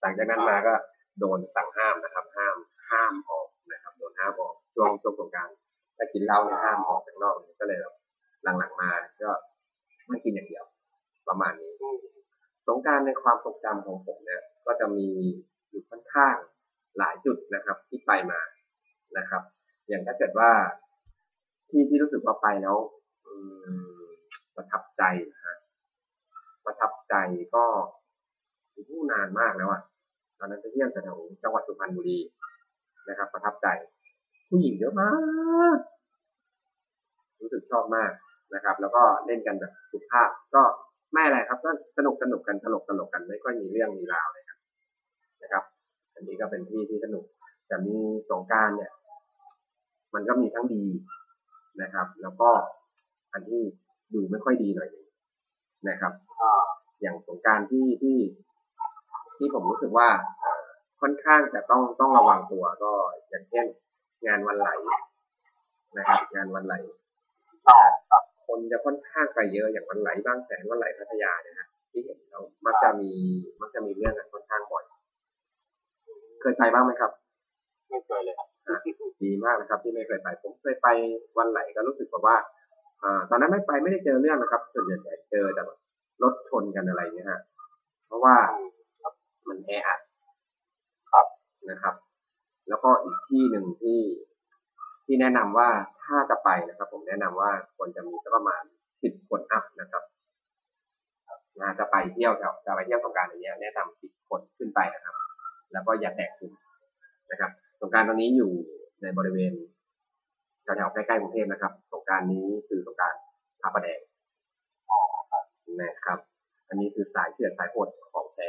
[0.00, 0.74] หลังจากนั้นมาก็
[1.20, 2.56] โดนสั่งห้ามนะครับ ห้าม
[2.90, 5.48] ห้ามออกนะครับโดนห้ามออกช่วงช่วงสงกราร
[5.96, 7.94] ถ้ากินเหล้าเนี่ยห้ามออกจากนอกก็เลยแบบ
[8.58, 8.90] หลังๆมา
[9.22, 9.30] ก็
[10.08, 10.64] ไม่กินอย่างเดียว
[11.28, 11.72] ประมาณนี้
[12.66, 15.08] สงการในความทรงจำของผมเนี่ยก็จะมี
[15.70, 16.34] อยู่ค่อนข้าง
[16.98, 18.40] หลายจุดนะครับ ที่ไปมา
[19.18, 19.42] นะครับ
[19.88, 20.50] อย่างถ้าเกิดว่า
[21.70, 22.76] ที่ที่รู้สึกว่าไปแล้ว
[23.26, 23.34] อื
[23.88, 24.02] ม
[24.72, 25.02] ทับใจ
[25.32, 25.56] นะฮะ
[26.64, 27.14] ประทับใจ
[27.54, 27.64] ก็
[28.88, 29.82] ผู้นานมากแล้วอะ
[30.38, 32.18] ตอนนั้นไปเที่ยวแถวจังหวัดสุพรรณบุรี
[33.08, 33.66] นะครับ ประทับใจ
[34.48, 35.10] ผู้หญิงเยอะมา
[35.76, 35.78] ก
[37.40, 38.10] รู้สึกชอบมาก
[38.54, 40.62] นะครับ แล้วก็เล่นกันแบบสุภาพก็
[41.12, 44.58] ไม่อะไรครับก็สนุกสนุกกันตลกตลกกันไม่ค่อยมีเรื่องมีราวเลยครับ
[45.42, 45.64] นะครับ
[46.14, 47.24] อันนี้ก็เป็นที่ที่สนุก
[47.66, 47.96] แต่มี
[48.30, 48.92] สงการเนี่ย
[50.14, 50.84] มันก็มีทั้งดี
[51.82, 52.50] นะครับ แล้วก็
[53.32, 53.62] อันที่
[54.14, 55.06] ดูไม่ค่อยดีหน่อยนึง
[55.88, 56.12] นะครับ
[57.00, 58.18] อย่างสงการที่ที่
[59.36, 60.08] ที่ผมรู้สึกว่า
[61.00, 62.92] ค่อนข้างจะต้องต้องระวังตัวก็
[63.28, 63.66] อย่างเช่น
[64.26, 64.68] งานวันไหล
[65.98, 66.74] นะครับ งานวันไหล
[67.68, 67.80] อ่า
[68.42, 73.12] ครับคนจะค่อนข้างไปเยอะอย่างวันไหลบางแสนวันไหลพัทยาเนี่ยนะที่เห็นแล้วมักจะมี
[73.60, 74.84] มักจะมีเรื่องกันค่อนข้างบ่อย
[76.40, 77.10] เคยไปบ้างไหมครับ
[77.90, 78.76] ไม่เคยเลยครับอะ
[79.22, 80.88] ดีมากนะครับ ที่ไม่เคยไป ผมเคยไป
[81.38, 82.36] วันไหลก็รู้สึกแบบว่า
[83.02, 85.78] อ่าตอนนั้นไม่ไปไม่ได้เจอเรื่องนะครับส่วนใหญ่เจอแต่แบบ
[86.22, 87.40] รถชนกันอะไรอย่างเงี้ยฮะ
[88.06, 88.34] เพราะว่า
[89.48, 90.00] มันแออัด
[91.12, 91.26] ครับ
[91.70, 91.94] นะครับ
[92.68, 93.98] แล้วก็อีกที่หนึ่งที่
[95.12, 95.68] ที่แนะนำว่า
[96.04, 98.62] ถ้าจะไปนะครับ ผมแนะนำว่าควรจะมีสักประมาณ
[99.02, 100.02] สิบคนอัพนะครับ
[101.60, 105.14] นะจะไปเที่ยวแถวจะไปเที่ยวสงกรารอย่างเงี้ยแนะนำสิบคนขึ้นไปนะครับ
[105.72, 106.52] แล้วก็อย่าแตกกลุ่ม
[107.30, 107.50] นะครับ
[107.80, 108.52] สงกรารตอนนี้อยู่
[109.02, 109.52] ในบริเวณ
[110.62, 113.14] แถวๆใกล้ๆกรุงเทพนะครับสงกรารนี้คือสงกราร
[113.62, 114.00] พระประแดง
[114.90, 115.00] อ๋อ
[115.30, 115.44] ครับ
[115.80, 116.18] นะครับ
[116.68, 118.48] อันนี้คือสายเชือดสายโหดของแท้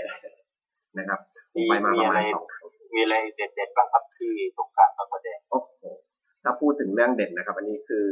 [0.97, 1.19] นะครับ
[1.53, 5.83] ผมีมไปมามีประอะไรมาณสองครั้งมีอะไรเด็ดๆบ้างครับที่สงกรารพระประแดงโอ้โห
[6.43, 8.07] ถ้าพูดถึงเรื่องเด่นนะครับ อันนี้คือ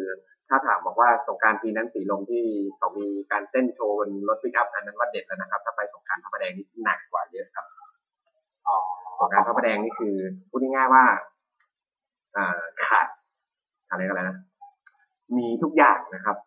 [0.50, 2.44] ถ้าถามบอกว่าสงการปีนั้นสีลมที่
[2.78, 7.66] เขามีการเต้นโชว์บนรถปิกอัพอันนั้นว่าเด็ดแล้วนะครับ ถ้าไปสงการพระประแดงนี่หนักกว่าเยอะครับ
[9.20, 10.16] สงการพระประแดงนี่คือ
[10.50, 11.04] พูดง่ายๆว่า
[12.36, 13.08] อ่าขาด
[13.90, 14.38] อะไรกันแล้วนะ
[15.38, 16.38] มีทุกอย่างนะครับ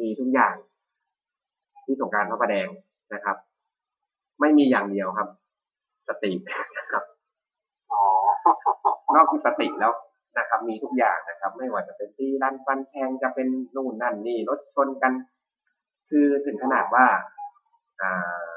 [0.00, 0.54] มีทุกอย่าง
[1.84, 2.68] ที่สงการพระประแดง
[3.14, 3.36] นะครับ
[4.40, 5.28] ไม่มีอย่างเดียวครับ
[6.08, 6.30] สติ
[6.78, 7.04] นะครับ
[7.92, 8.02] อ๋อ
[9.14, 9.92] นอกจากสติแล้ว
[10.38, 15.12] นะครับ มีทุกอย่างนะครับ ไม่ว่าจะเป็นตีรันฟันแทงจะเป็นนู่นนั่นนี่รถชนกัน
[16.10, 17.06] คือถึงขนาดว่า
[18.02, 18.52] อ่า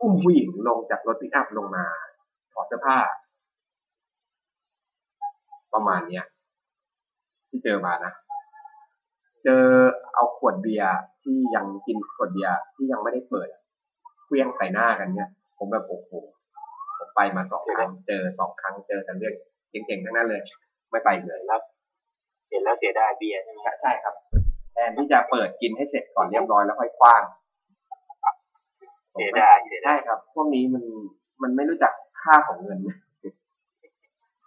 [0.00, 1.84] อุ้มผู้หญิงลงจากรถปิกอัพลงมา
[2.52, 2.98] ถอดเสื้อผ้า
[5.74, 6.24] ประมาณเนี้ย
[7.48, 8.12] ที่เจอมานะ
[9.44, 9.64] เจอ
[10.14, 13.48] เอาขวดเบียร์ที่ยังกินขวดเบียร์ที่ยังไม่ได้เปิด
[14.24, 16.10] เคลี้ยงใส่หน้ากันเนี่ย ผมแบบโอ้โห
[16.98, 19.34] ผมไปมาสองครั้งเจอสองครั้งเจอแต่เรื่อง
[19.72, 20.42] เก่งๆทั้งนั้นเลย
[20.90, 21.60] ไม่ไปอีกเลยแล้ว
[22.50, 24.14] เห็นแล้วเสียดายเบียร์ใช่ไหมใช่ใช่ครับ
[24.72, 27.22] แทนที่จะเปิดกินให้เสร็จก่อนเรียบร้อยแล้วค่อยคว้าง
[29.12, 30.84] เสียดายเสียดาใช่ยครับ พวกนี้มัน
[31.42, 31.92] มันไม่รู้จัก
[32.22, 32.78] ค่าของเงิน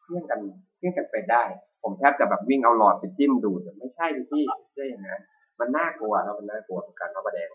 [0.04, 0.40] เที่ยงกัน
[0.78, 1.44] เที่ยงกันไปได้
[1.84, 5.22] ผมแทบจะแบบวิ่งเอาหลอดไปจิ้มดูดแต่ไม่ใช่ดิพี่ไม่ใช่อย่างนั้น
[5.60, 7.50] มันน่ากลัวแล้วมันน่ากลัวกับการพระประแดง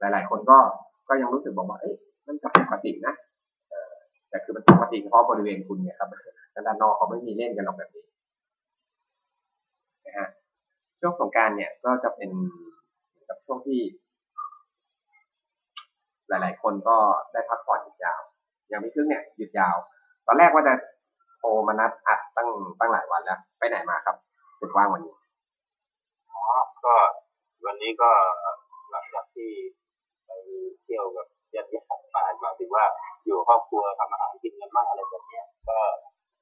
[0.00, 0.58] หลาย ๆ คนก็
[1.08, 1.94] ก็ยังรู้สึกบอกว่าเอ้ย
[2.26, 3.14] มันก็ปกตินะ
[3.70, 3.90] เออ
[4.28, 6.08] แต่คือมันปกติเฉพาะบริเวณคุณเนี่ยครับ
[6.58, 8.04] แต่ด้านนอกเขาไม่มีเล่นกันหรอกแบบนี้
[10.06, 10.28] นะฮะ
[11.00, 12.30] ช่วงสงการเนี่ยก็จะเป็น
[13.28, 13.80] กับช่วงที่
[16.28, 16.96] หลาย ๆ คนก็
[17.32, 18.20] ได้พักผ่อนหยุดยาว
[18.68, 19.76] อย่างพี่ครึ่งเนี่ยหยุดยาว
[20.26, 20.74] ตอนแรกว่าจะ
[21.38, 22.48] โทรมานัดอัดตั้ง
[22.78, 24.16] ตั้งหลายวันแล้ว ไปไหนมาครับ
[24.60, 25.14] ถึงว่างวันนี้
[26.30, 26.42] อ๋อ
[26.84, 26.94] ก็
[27.66, 28.10] วันนี้ก็
[28.90, 29.50] หลังจากที่
[30.26, 30.30] ไป
[30.82, 31.82] เที่ยวกับญาติญา
[32.30, 32.84] ติมาถึงว่า
[33.24, 35.78] อยู่ครอบครัวทำอาหารกินกันบ้างอะไรแบบนี้ก็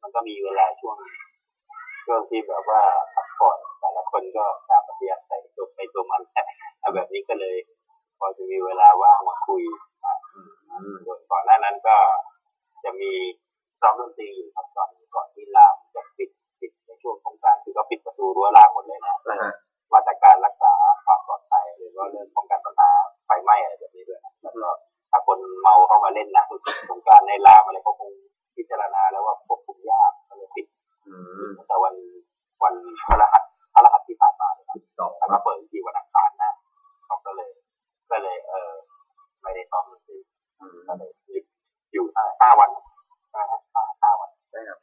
[0.07, 0.97] มันก็มีเวลาช่วง
[2.07, 2.83] ช่วงที่แบบว่า
[3.15, 6.23] พักผ่อนแต่ละคนก็ตามระเบียบใส่ตัวไปตัวมัน
[6.81, 7.57] แต่แบบนี้ก็เลย
[8.19, 9.63] พอจะมีเวลาว่างมาคุย
[10.73, 10.97] อืม
[11.31, 11.97] ก่อนหน้านั้นก็
[12.85, 13.13] จะมี
[13.81, 16.31] ซ้อมดนตรีอยู่ครับตอนก่อนที่รามจะปิด
[16.61, 19.15] ปิดในช่วงสงการคือก็ปิดประตูรั้วรามหมดเลยนะ
[19.93, 20.73] มาตรการรักษา
[21.05, 22.91] ความปลอดภัยหรือว่าเรื่องป้องกันปัญหา
[23.27, 24.69] ไฟไหม้อะไรแบบนี้ด้วยแล้วก็
[25.11, 26.45] ถ้าคนเมาเข้ามาเล่นนะ
[26.91, 28.11] สงการในรามอะไรก็คง
[28.57, 30.67] พิจารณาแล้วว่าควบคุมยากก็เลยปิด
[31.07, 31.15] อื
[31.47, 31.95] มแต่วัน
[32.63, 32.75] วัน
[33.07, 33.43] พฤหัส
[33.75, 36.53] พฤหัสที่ผ่านมาเนี่ยครับสิบสองแล้วมาเปิดอีกทีวันอังคารนะ
[37.07, 37.51] เขาก็เลย
[38.11, 38.71] ก็เลย เออ
[39.43, 40.19] ไม่ได้ซ้อมดนตรี
[40.61, 41.45] อืมก็เลยหยุด
[41.93, 42.71] อยู่ห้าห้าวัน
[43.35, 44.79] ห้าห้าห้าวันใช่ครับ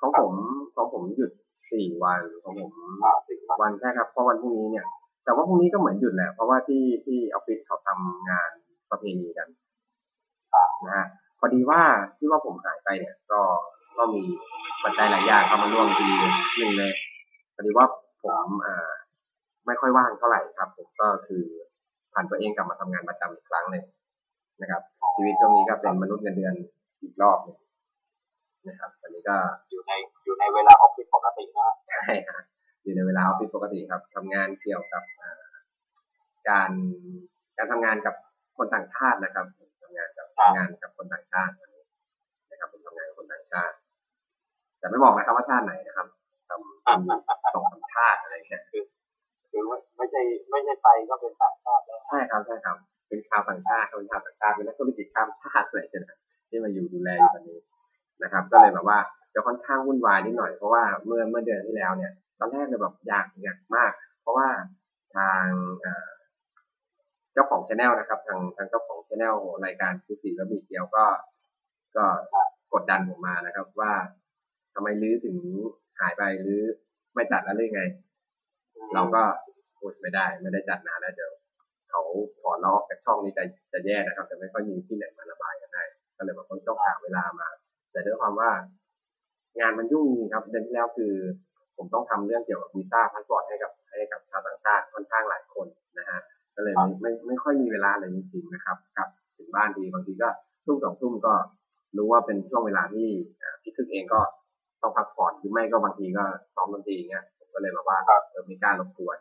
[0.00, 0.32] ของผม
[0.76, 1.30] ของผมหยุด
[1.72, 2.70] สี่วันของผม
[3.02, 4.86] ห้าสิบวันวันใช่ครับเพราะวันพรุ่งนี้เนี่ย
[5.24, 8.50] แต่ว่าพรุ่งนี้ก็เหมือนหยุดแหละเพราะว่าที่ที่ออฟฟิศเขาทำงาน
[8.90, 9.48] ประเพณีกัน
[10.86, 11.82] นะฮะพ อดีว่า
[12.18, 13.40] ที่ว่าผมหายไปเนี่ย ก็
[13.96, 14.22] ก็มี
[14.84, 16.10] ปัจจัยหลายอย่างเข้ามาร่วมทีห
[16.60, 16.92] นึ่งเลย
[17.54, 17.86] พอดีว่า
[18.22, 18.92] ผมอ่า
[19.66, 21.44] ไม่ค่อยว่างเท่าไหร่ครับ ผมก็คือ
[22.12, 23.84] ผ่านตัวเองกลับมาทำงานประจำอีกครั้งหนึ่ง
[24.60, 24.82] นะครับ
[25.14, 26.54] ชีวิตช่วงนี้ก็เป็นมนุษย์เงินเดือน
[27.02, 27.58] อีกรอบหนึง
[28.68, 29.36] นะครับตอนนี้ก็
[29.70, 29.92] อยู่ใน
[30.24, 32.40] อยู่ในเวลาออฟฟิศปกตินะใช่ฮะ
[32.82, 35.44] อยู่ในเวลาออฟฟิศปกติครับทำงานเกี่ยวกับอ่า
[36.48, 36.70] การ
[37.56, 38.14] การทำงานกับ
[38.56, 39.46] คนต่างชาตินะครับ
[39.82, 41.84] ทำงานกับครับ ทำงานกับคนต่างชาติวันนี้
[42.50, 43.74] นะครับผมทำงานกับคนต่างชาติ
[44.78, 46.06] แต่ไม่บอกนะครับว่าชาติไหนนะครับ
[46.48, 47.18] ทำทำอยู่
[47.54, 50.20] สองสามชาติอะไรอย่างเงี้ยคือไม่ไม่ใช่
[50.50, 52.76] ไม่ใช่ไทยก็เป็นต่างชาติแล้วใช่ครับใช่ครับ
[53.08, 56.18] เป็นชาวต่างชาติเป็นชาวต่างชาติเป็นนักธุรกิจข้ามชาติเลยนะ
[56.48, 57.58] ที่มาอยู่ดูแลอยู่ตอนนี้
[58.22, 58.98] นะครับ ก็เลยแบบว่า
[59.34, 64.48] จะค่อนข้างวุ่นวายนิดหน่อยเพราะว่าเมื่อเมื่อเดือนที่แล้วเนี่ย ตอนแรกเลยแบบอยากอยากมาก เพราะว่า
[65.16, 65.46] ทาง
[65.80, 66.08] เอ่อ
[67.36, 71.04] เจ้าของช anel นะครับ ทางทางเจ้าของช anel รายการคือสีและมีเกียวก็
[71.96, 72.04] ก็
[72.72, 73.92] กดดันผมมานะครับ ว่า
[74.74, 75.36] ทำไมลื้อถึง
[76.00, 76.60] หายไปหรือ
[77.14, 77.82] ไม่จัดแล้วหรือไง
[78.94, 79.22] เราก็
[79.78, 81.32] พูดไม่ได้ ไม่ได้จัดนานแล้วเดี๋ยว
[81.90, 82.02] เขา
[82.40, 85.82] ถอนเราออกจากช่องนี้จะจะแย่นะครับจะไม่ค่อยมีที่ไหนมาระบายกันได้
[86.16, 87.48] ก็เลยแบบต้องหาเวลามา
[87.92, 88.50] แต่ด้วยความว่า
[89.60, 91.14] งานมันยุ่งจริงครับเดือนที่แล้วคือ
[91.76, 95.66] ผมต้องทำเรื่องเกี่ยวกับวีซ่าพาสปอร์ตให้กับให้กับชาวต่างชาติค่อนข้างหลายคน
[95.98, 96.20] นะฮะ
[96.56, 100.28] ก็เลยไม่ไม่ไม่ค่อยมีเวลาเลยจริงๆนะครับกลับถึงบ้านทีบางทีก็
[100.64, 101.34] ทุ่มสองทุ่มก็
[101.96, 103.08] รู้ว่าเป็นช่วงเวลาที่
[103.42, 104.20] อ่าพี่คึกเองก็
[104.82, 107.98] ต้องพักผ่อนหรือไม่ก็บางทีก็ซ้อมดนตรีอย่างเงี้ยผมก็เลยแบบว่า
[108.30, 109.16] เออไม่กล้ารบกวน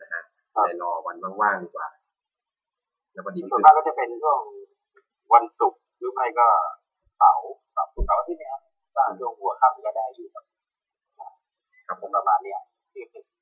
[0.00, 0.22] นะฮะ
[0.52, 1.88] เลยรอวันว่างๆดีกว่า
[3.12, 4.40] แล้วพอดีพี่ส่วนคึกมากก็จะเป็นช่วง
[5.32, 6.48] วันศุกร์หรือไม่ก็
[7.18, 8.54] เสาร์เสาร์เสาร์อาที่เนี้ย
[8.96, 10.44] ก็ช่วงหัวค่ำก็ได้อยู่ครับ
[11.86, 12.60] ครับผมประมาณเนี้ย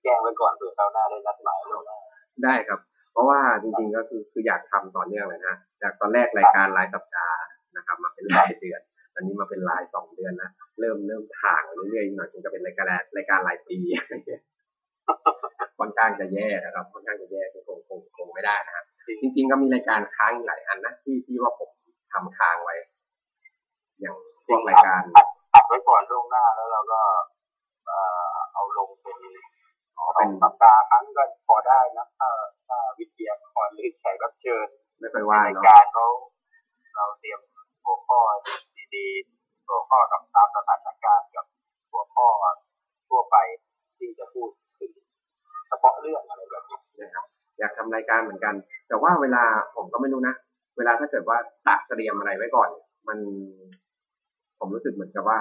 [0.02, 1.98] แจ้งไว้ก่อนเผื่อคราวหน้าได้นัดหมายล่วงหน้า
[2.44, 2.80] ได้ครับ
[3.12, 7.38] เพราะว่าจริงๆก็คือคืออยากทำต่อเนื่องเลยนะจากตอนแรกรายการรายสัปดาห์
[7.76, 8.80] นะครับ มาเป็นรายเดือน
[9.14, 12.86] ตอนนี้มาเป็นรายสองเดือนแล้วเริ่มเริ่มถ่างเรื่อยๆหน่อยคงจะเป็นรายการ
[13.16, 13.78] รายการรายปี
[15.78, 18.84] ค่อนข้างจะแย่นะครับค่อนข้างจะแย่คงคงคงไม่ได้นะครับ
[19.20, 21.70] จริง ๆ ก็มีรายการค้างหลายอันนะที่ที่ว่าผม
[22.12, 22.74] ทำค้างไว้
[24.00, 24.14] อย่าง
[24.46, 25.02] พวกรายการ
[25.54, 27.00] อัดไว้ก่อนล่วงหน้าแล้วเราก็
[28.54, 29.16] เอาลงเป็น
[30.16, 32.28] เป็เป็นนสัปดาห์ครั้งก็พอได้นะถ้า
[32.68, 34.66] ถ้าวิทยากรหรือแขกรับเชิญ
[34.98, 36.06] ไม่ค่อยว่างรายเนาะการเขา
[36.96, 37.40] เราเตรียม
[37.84, 38.20] หัวข้อ
[38.94, 41.44] ดีๆหัวข้อกับตามสถานการณ์กับ
[41.92, 42.26] หัวข้อ
[43.08, 43.36] ทั่วไป
[43.98, 44.48] ที่จะพูด
[44.78, 44.92] ถึง
[45.68, 47.24] เฉพาะเรื่องอะไรแบบนี้นะครับ
[47.58, 48.54] อยากทำรายการเหมือนกัน
[48.88, 49.44] แต่ว่าเวลา
[49.76, 50.34] ผมก็ไม่รู้นะ
[50.76, 52.70] เวลาถ้าเกิดว่าตัดเตรียมอะไรไว้ก่อน
[53.08, 53.18] มัน
[54.58, 55.38] ผมรู้สึกเหมือนกับว่า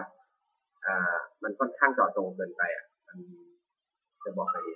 [0.85, 3.17] อ่ามันค่อนข้างเจาะจงเกินไปอะมัน
[4.23, 4.73] จะบอกอะไรดี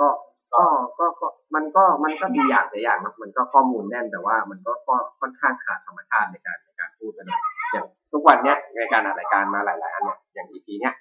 [0.00, 0.08] ก็
[0.54, 0.64] ก็
[0.98, 7.42] ก็ก็มันก็มันก็ดีอย่างแต่อย่างนะมันก็ข้อมูลแน่นแต่ว่ามันก็ก็ค่อนข้างขาดธรรมชาติในการในการพูดกันหน่อย
[7.72, 10.94] อย่างทุกวันเนี้ยในการอัดรายการมาหลายๆอันเนี่ยอย่าง EP เนี้ย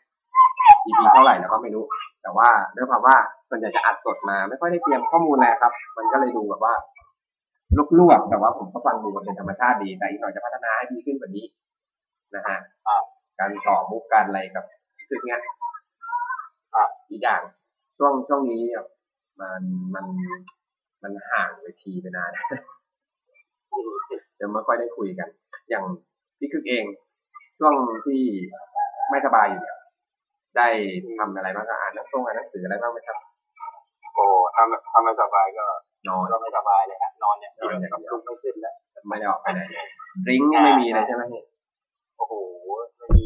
[0.85, 1.83] EP เท่าไหร่แล้วก็ไม่รู้
[2.21, 3.15] แต่ว่าด้วยความว่า
[3.49, 6.73] ส่วนใหญ่จะอัดสดมา ไม่ค่อยได้เตรียมข้อมูลอะไรครับ มันก็เลยดูแบบว่า
[7.99, 11.45] ลวกๆแต่ว่าผมก็ฟังดูมันเป็นธรรมชาติดีแต่อีกหน่อยจะพัฒนาให้ดีขึ้นกว่านี้
[12.35, 13.03] นะฮะอ่า
[13.39, 14.65] การต่อมุกการอะไรกับ
[15.07, 15.41] คือเงี้ย
[17.09, 17.41] อ่าอีกอย่าง
[17.97, 18.85] ช่วงช่วงนี้เนี่ย
[19.41, 19.61] มัน
[19.95, 20.05] มัน
[21.03, 22.31] มันห่างเวทีไปนาน
[24.41, 25.29] ยังไม่ค่อยได้คุยกัน
[25.69, 25.83] อย่าง
[26.39, 26.85] พี่คึกเอง
[27.59, 27.73] ช่วง
[28.05, 28.21] ที่
[29.09, 29.77] ไม่สบายอยู่เนี่ย
[30.57, 30.67] ได้
[31.17, 33.17] ทำอะไรบ้างก็อ่านหนังสืออ่านหนังสืออะไรบ้างไหมครับ
[34.15, 35.65] โอ้ถ้าไม่ถ้าไม่สบายก็
[36.07, 38.75] นอนก็ไม่สบายเลยฮะนอนอย่างเดียวนอนอย่างเดียวลุกไม่ขึ้นแล้ว
[39.07, 39.85] ไม่ได้ออกไปไหนเลย
[40.25, 41.43] ดริงก์นี่ไม่มีเลยใช่ไหมพี่
[42.17, 42.33] โอ้โห
[42.97, 43.25] ไม่มี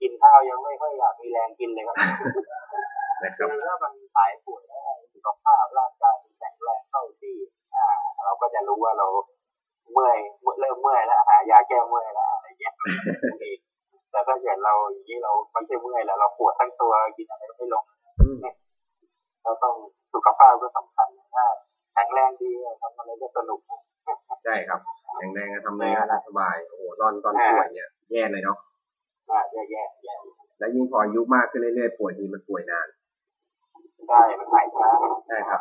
[0.00, 1.96] กินข้าวยังไม่ค่อยอยากมีแรงกินเลยครับ
[3.22, 7.36] นะคคืรับอถ้ามันหายป่วยแล้วสุขภาพร่างกายมันแข็งแรงเข้าที่
[7.74, 7.86] อ่า
[8.24, 9.06] เราก็จะรู้ว่าเรา
[9.92, 12.74] เมื่อยเมื่อยเริ่มเมื่อยแล้วหายาแก้เมื่อยแล้วอะไรเงี้ย
[14.10, 17.84] แต่ถ้าเกิดเราอย่างนี้เราไม่ใช่เมื่อยแล้วเราปวดทั้งตัวกินอะไรไม่ลง
[18.20, 18.38] อืม
[19.42, 19.74] เราต้อง
[20.14, 21.46] สุขภาพก็สำคัญถ้า
[21.94, 22.50] แข็งแรงดี
[22.82, 23.60] ทำอะไรก็สนุก
[24.44, 24.80] ใช่ครับ
[25.18, 28.58] แข็งแรงก็ทำอะไรก็ได้สบายโอ้โหตอนตอนป่วยเนี่ยแย่เลยเนาะ
[29.30, 30.14] อ่าแย่แย่แย่
[30.58, 32.86] แล้วยิ่งพออายุมากขึ้นเรื่อยๆป่วยทีมันป่วยนาน
[34.06, 34.88] ได้มันหายช้า
[35.26, 35.60] ใช่ครับ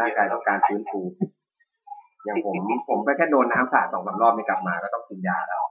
[0.00, 1.00] ร่างกายต้องการฟื้นฟู
[2.24, 2.56] อย่างผม
[2.88, 5.62] ผมก็แค่โดนน้ำสาดสองสามรอบนี่กลับมาก็ต้องกินยาแล้ว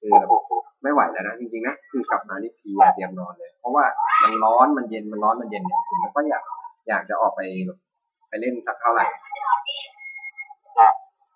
[0.00, 0.50] คือโอ้โห
[0.82, 3.84] ไม่ไหวแล้วนะจริงๆนะคือกลับมานี่เพลียเตรียมนอนเลย เพราะว่า
[4.22, 6.42] มันร้อนมันเย็นมันร้อนมันเย็นเนี่ยผมไม่ค่อยอยาก
[6.88, 7.78] อยากจะออกไปแบบ
[8.28, 9.06] ไปเล่นสักเท่าไหร่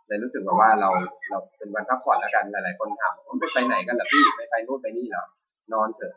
[0.07, 0.91] เลยรู้สึกว่าว่าเรา
[1.31, 5.25] เราเป็นวันพักผ่อนแล้วกันหลายๆคนถามว่าไปไปไหนกันล่ะพี่ไปไปนู่นไปนี่เหรอ
[5.73, 6.13] นอนเถอะ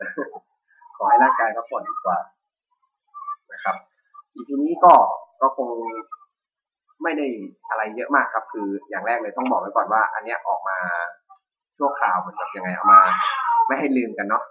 [0.96, 2.18] ขอให้ร่างกายพักผ่อนดีกว่า
[3.52, 3.76] นะครับ
[4.34, 4.94] อีพีนี้ก็
[5.42, 5.68] ก็คง
[7.02, 7.26] ไม่ได้
[7.70, 10.78] อะไรเยอะมากครับ คืออย่างแรกเลยต้องบอกไว้ก่อนว่า อันเนี้ยออกมา
[11.76, 13.00] ชั่วคราวเหมือนกับยังไงเอามา
[13.66, 14.44] ไม่ให้ลืมกันเนาะ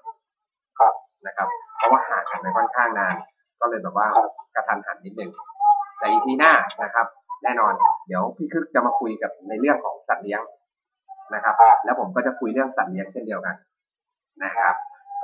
[0.79, 0.93] ครับ
[1.27, 3.15] นะครับ เพราะว่าห่างกันไปค่อนข้างนาน
[3.59, 4.07] ก็เลยแบบว่า
[4.55, 5.31] กระทันหันนิดนึง
[5.97, 6.51] แต่อีพีหน้า
[6.84, 7.07] นะครับ
[7.43, 7.73] แน่นอน
[8.07, 10.41] เดี๋ยวพี่คึกจะมาคุยกับในเรื่องของสัตว์เลี้ยง
[11.34, 11.55] นะครับ
[11.86, 13.55] แล้วผมก็จะคุยเรื่องสัตว์เลี้ยงเช่นเดียวกัน
[14.43, 14.73] นะครับ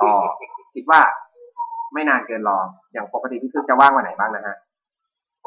[0.02, 0.12] ก็
[0.74, 1.00] คิดว่า
[1.92, 2.58] ไม่นานเกินรอ
[2.92, 4.56] อย่างปกติพี่คึกจะว่างวันไหนบ้างนะฮะ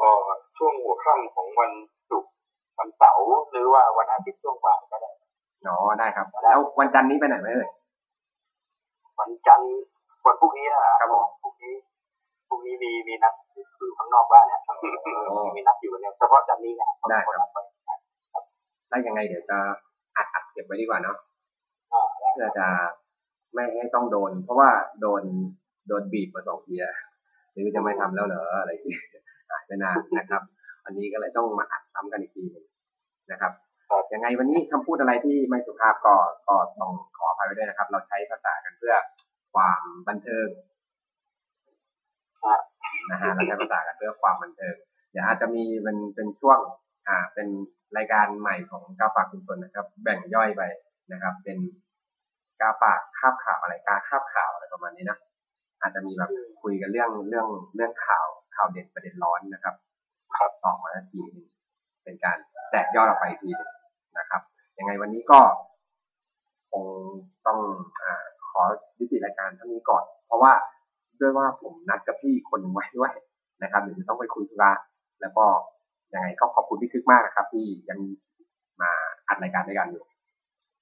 [0.00, 0.10] ก็
[0.56, 1.70] ช่วงหัวค่ำของวัน
[2.10, 2.32] ศุกร์
[2.78, 5.10] วันเสาร์หรือว่าวันอาทิตย์ช่วงบ่ายก็ได้
[5.66, 7.68] อ๋อได้ครับ แล้ววันจันทร์นี้ไปไหนไหมเอ่ย
[9.20, 9.74] วันจันทร์
[10.26, 11.74] วันพรุ่งนี้นะครับผมพรุ่งนี้
[12.48, 13.34] พรุ่งนี้มีมีนัด
[13.78, 14.60] คือข้างนอกบ้านเนี่ย
[15.56, 17.48] มีนัดอยู่เนี่ยเฉพาะจันทร์นี้นะได้ครับ
[18.90, 19.58] ถ้ายังไงเดี๋ยวจะ
[20.16, 21.16] อัดอัดเก็บไว้ดีกว่าเนาะ
[21.92, 22.66] อ่าได้เพื่อจะ
[23.54, 24.70] ไม่ให้ต้องโดน เพราะว่า
[25.00, 25.22] โดน
[25.86, 26.94] โดนบีบมาสองทีอะ
[27.52, 29.02] หรือจะไม่ทำแล้วเหรออะไรอย่างเงี้ย
[29.50, 30.42] หายไปนานนะครับ
[30.84, 32.66] วันนี้ก็เลยต้องมาอัดซ้ำกันอีกทีหนึง
[33.32, 33.52] นะครับ
[34.12, 36.14] ยังไงวันนี้คำพูดอะไรที่ไม่สุภาพก็
[36.48, 38.94] ก็ต้องขออภัยไว้ด้วยนะครับ เราใช้ภาษากันเพื่อ
[39.54, 40.48] ความบันเทิง
[42.44, 42.54] อ่า
[43.10, 44.74] นะฮะเราใช้ภาษากันเพื่อความบันเทิง
[45.10, 46.58] เดี๋ยวอาจจะมีเป็นเป็นช่วง
[47.08, 47.48] อ่าเป็น
[47.96, 50.62] รายการใหม่ของก้าวปากคุณชนนะครับ แบ่งย่อยไป
[51.12, 51.58] นะครับ เป็น
[52.60, 55.18] ก้าวปากคาบข่าวอะไรการคาบข่าวอะไรประมาณนี้นะ
[55.84, 56.30] อาจจะมีแบบ
[56.62, 58.26] คุยกันเรื่องเรื่องเรื่องข่าว
[58.56, 59.74] ข่าวเด็ดประเด็นร้อนนะครับ
[60.36, 61.46] ครับออกมาทีหนึง
[62.04, 62.36] เป็นการ
[62.70, 63.70] แตกยอดออกไปอีกทีหนึง
[64.18, 64.42] นะครับ
[64.78, 65.40] ยังไงวันนี้ก็
[66.72, 66.84] คง
[67.46, 67.58] ต้อง
[68.02, 68.14] อา
[68.48, 68.62] ขอ
[68.98, 70.52] ยุติรายการเท่านี้ก่อน เพราะว่า
[71.20, 73.12] ด้วยว่าผมนัดกับพี่คนหนึ่งไว้ด้วย
[73.62, 74.72] นะครับเดี๋ยวจะต้องไปคุยธุระ
[75.20, 75.44] แล้วก็
[76.14, 77.98] ยังไงก็ขอบคุณพี่คึกมากนะครับ ที่ยัง
[78.82, 78.92] มา
[79.28, 80.04] อัดรายการด้วยกันอยู่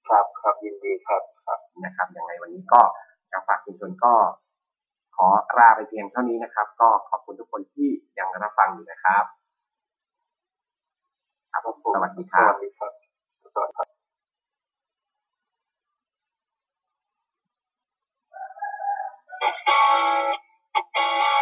[0.08, 2.80] ครับครับยินดีครับครับนะครับยังไงวันนี้ก็
[3.32, 4.12] การฝากคุณชนก็
[5.16, 5.26] ขอ
[5.58, 7.88] ลาไปเพียงเท่านี้นะครับ ก็ขอบคุณทุกคนที่
[8.18, 9.24] ยังรับฟังอยู่นะครับ
[11.52, 12.92] ครับผมสวัสดีครับวัสดีครับ
[13.54, 13.88] สวัสดีครับ
[20.74, 21.41] Thank you.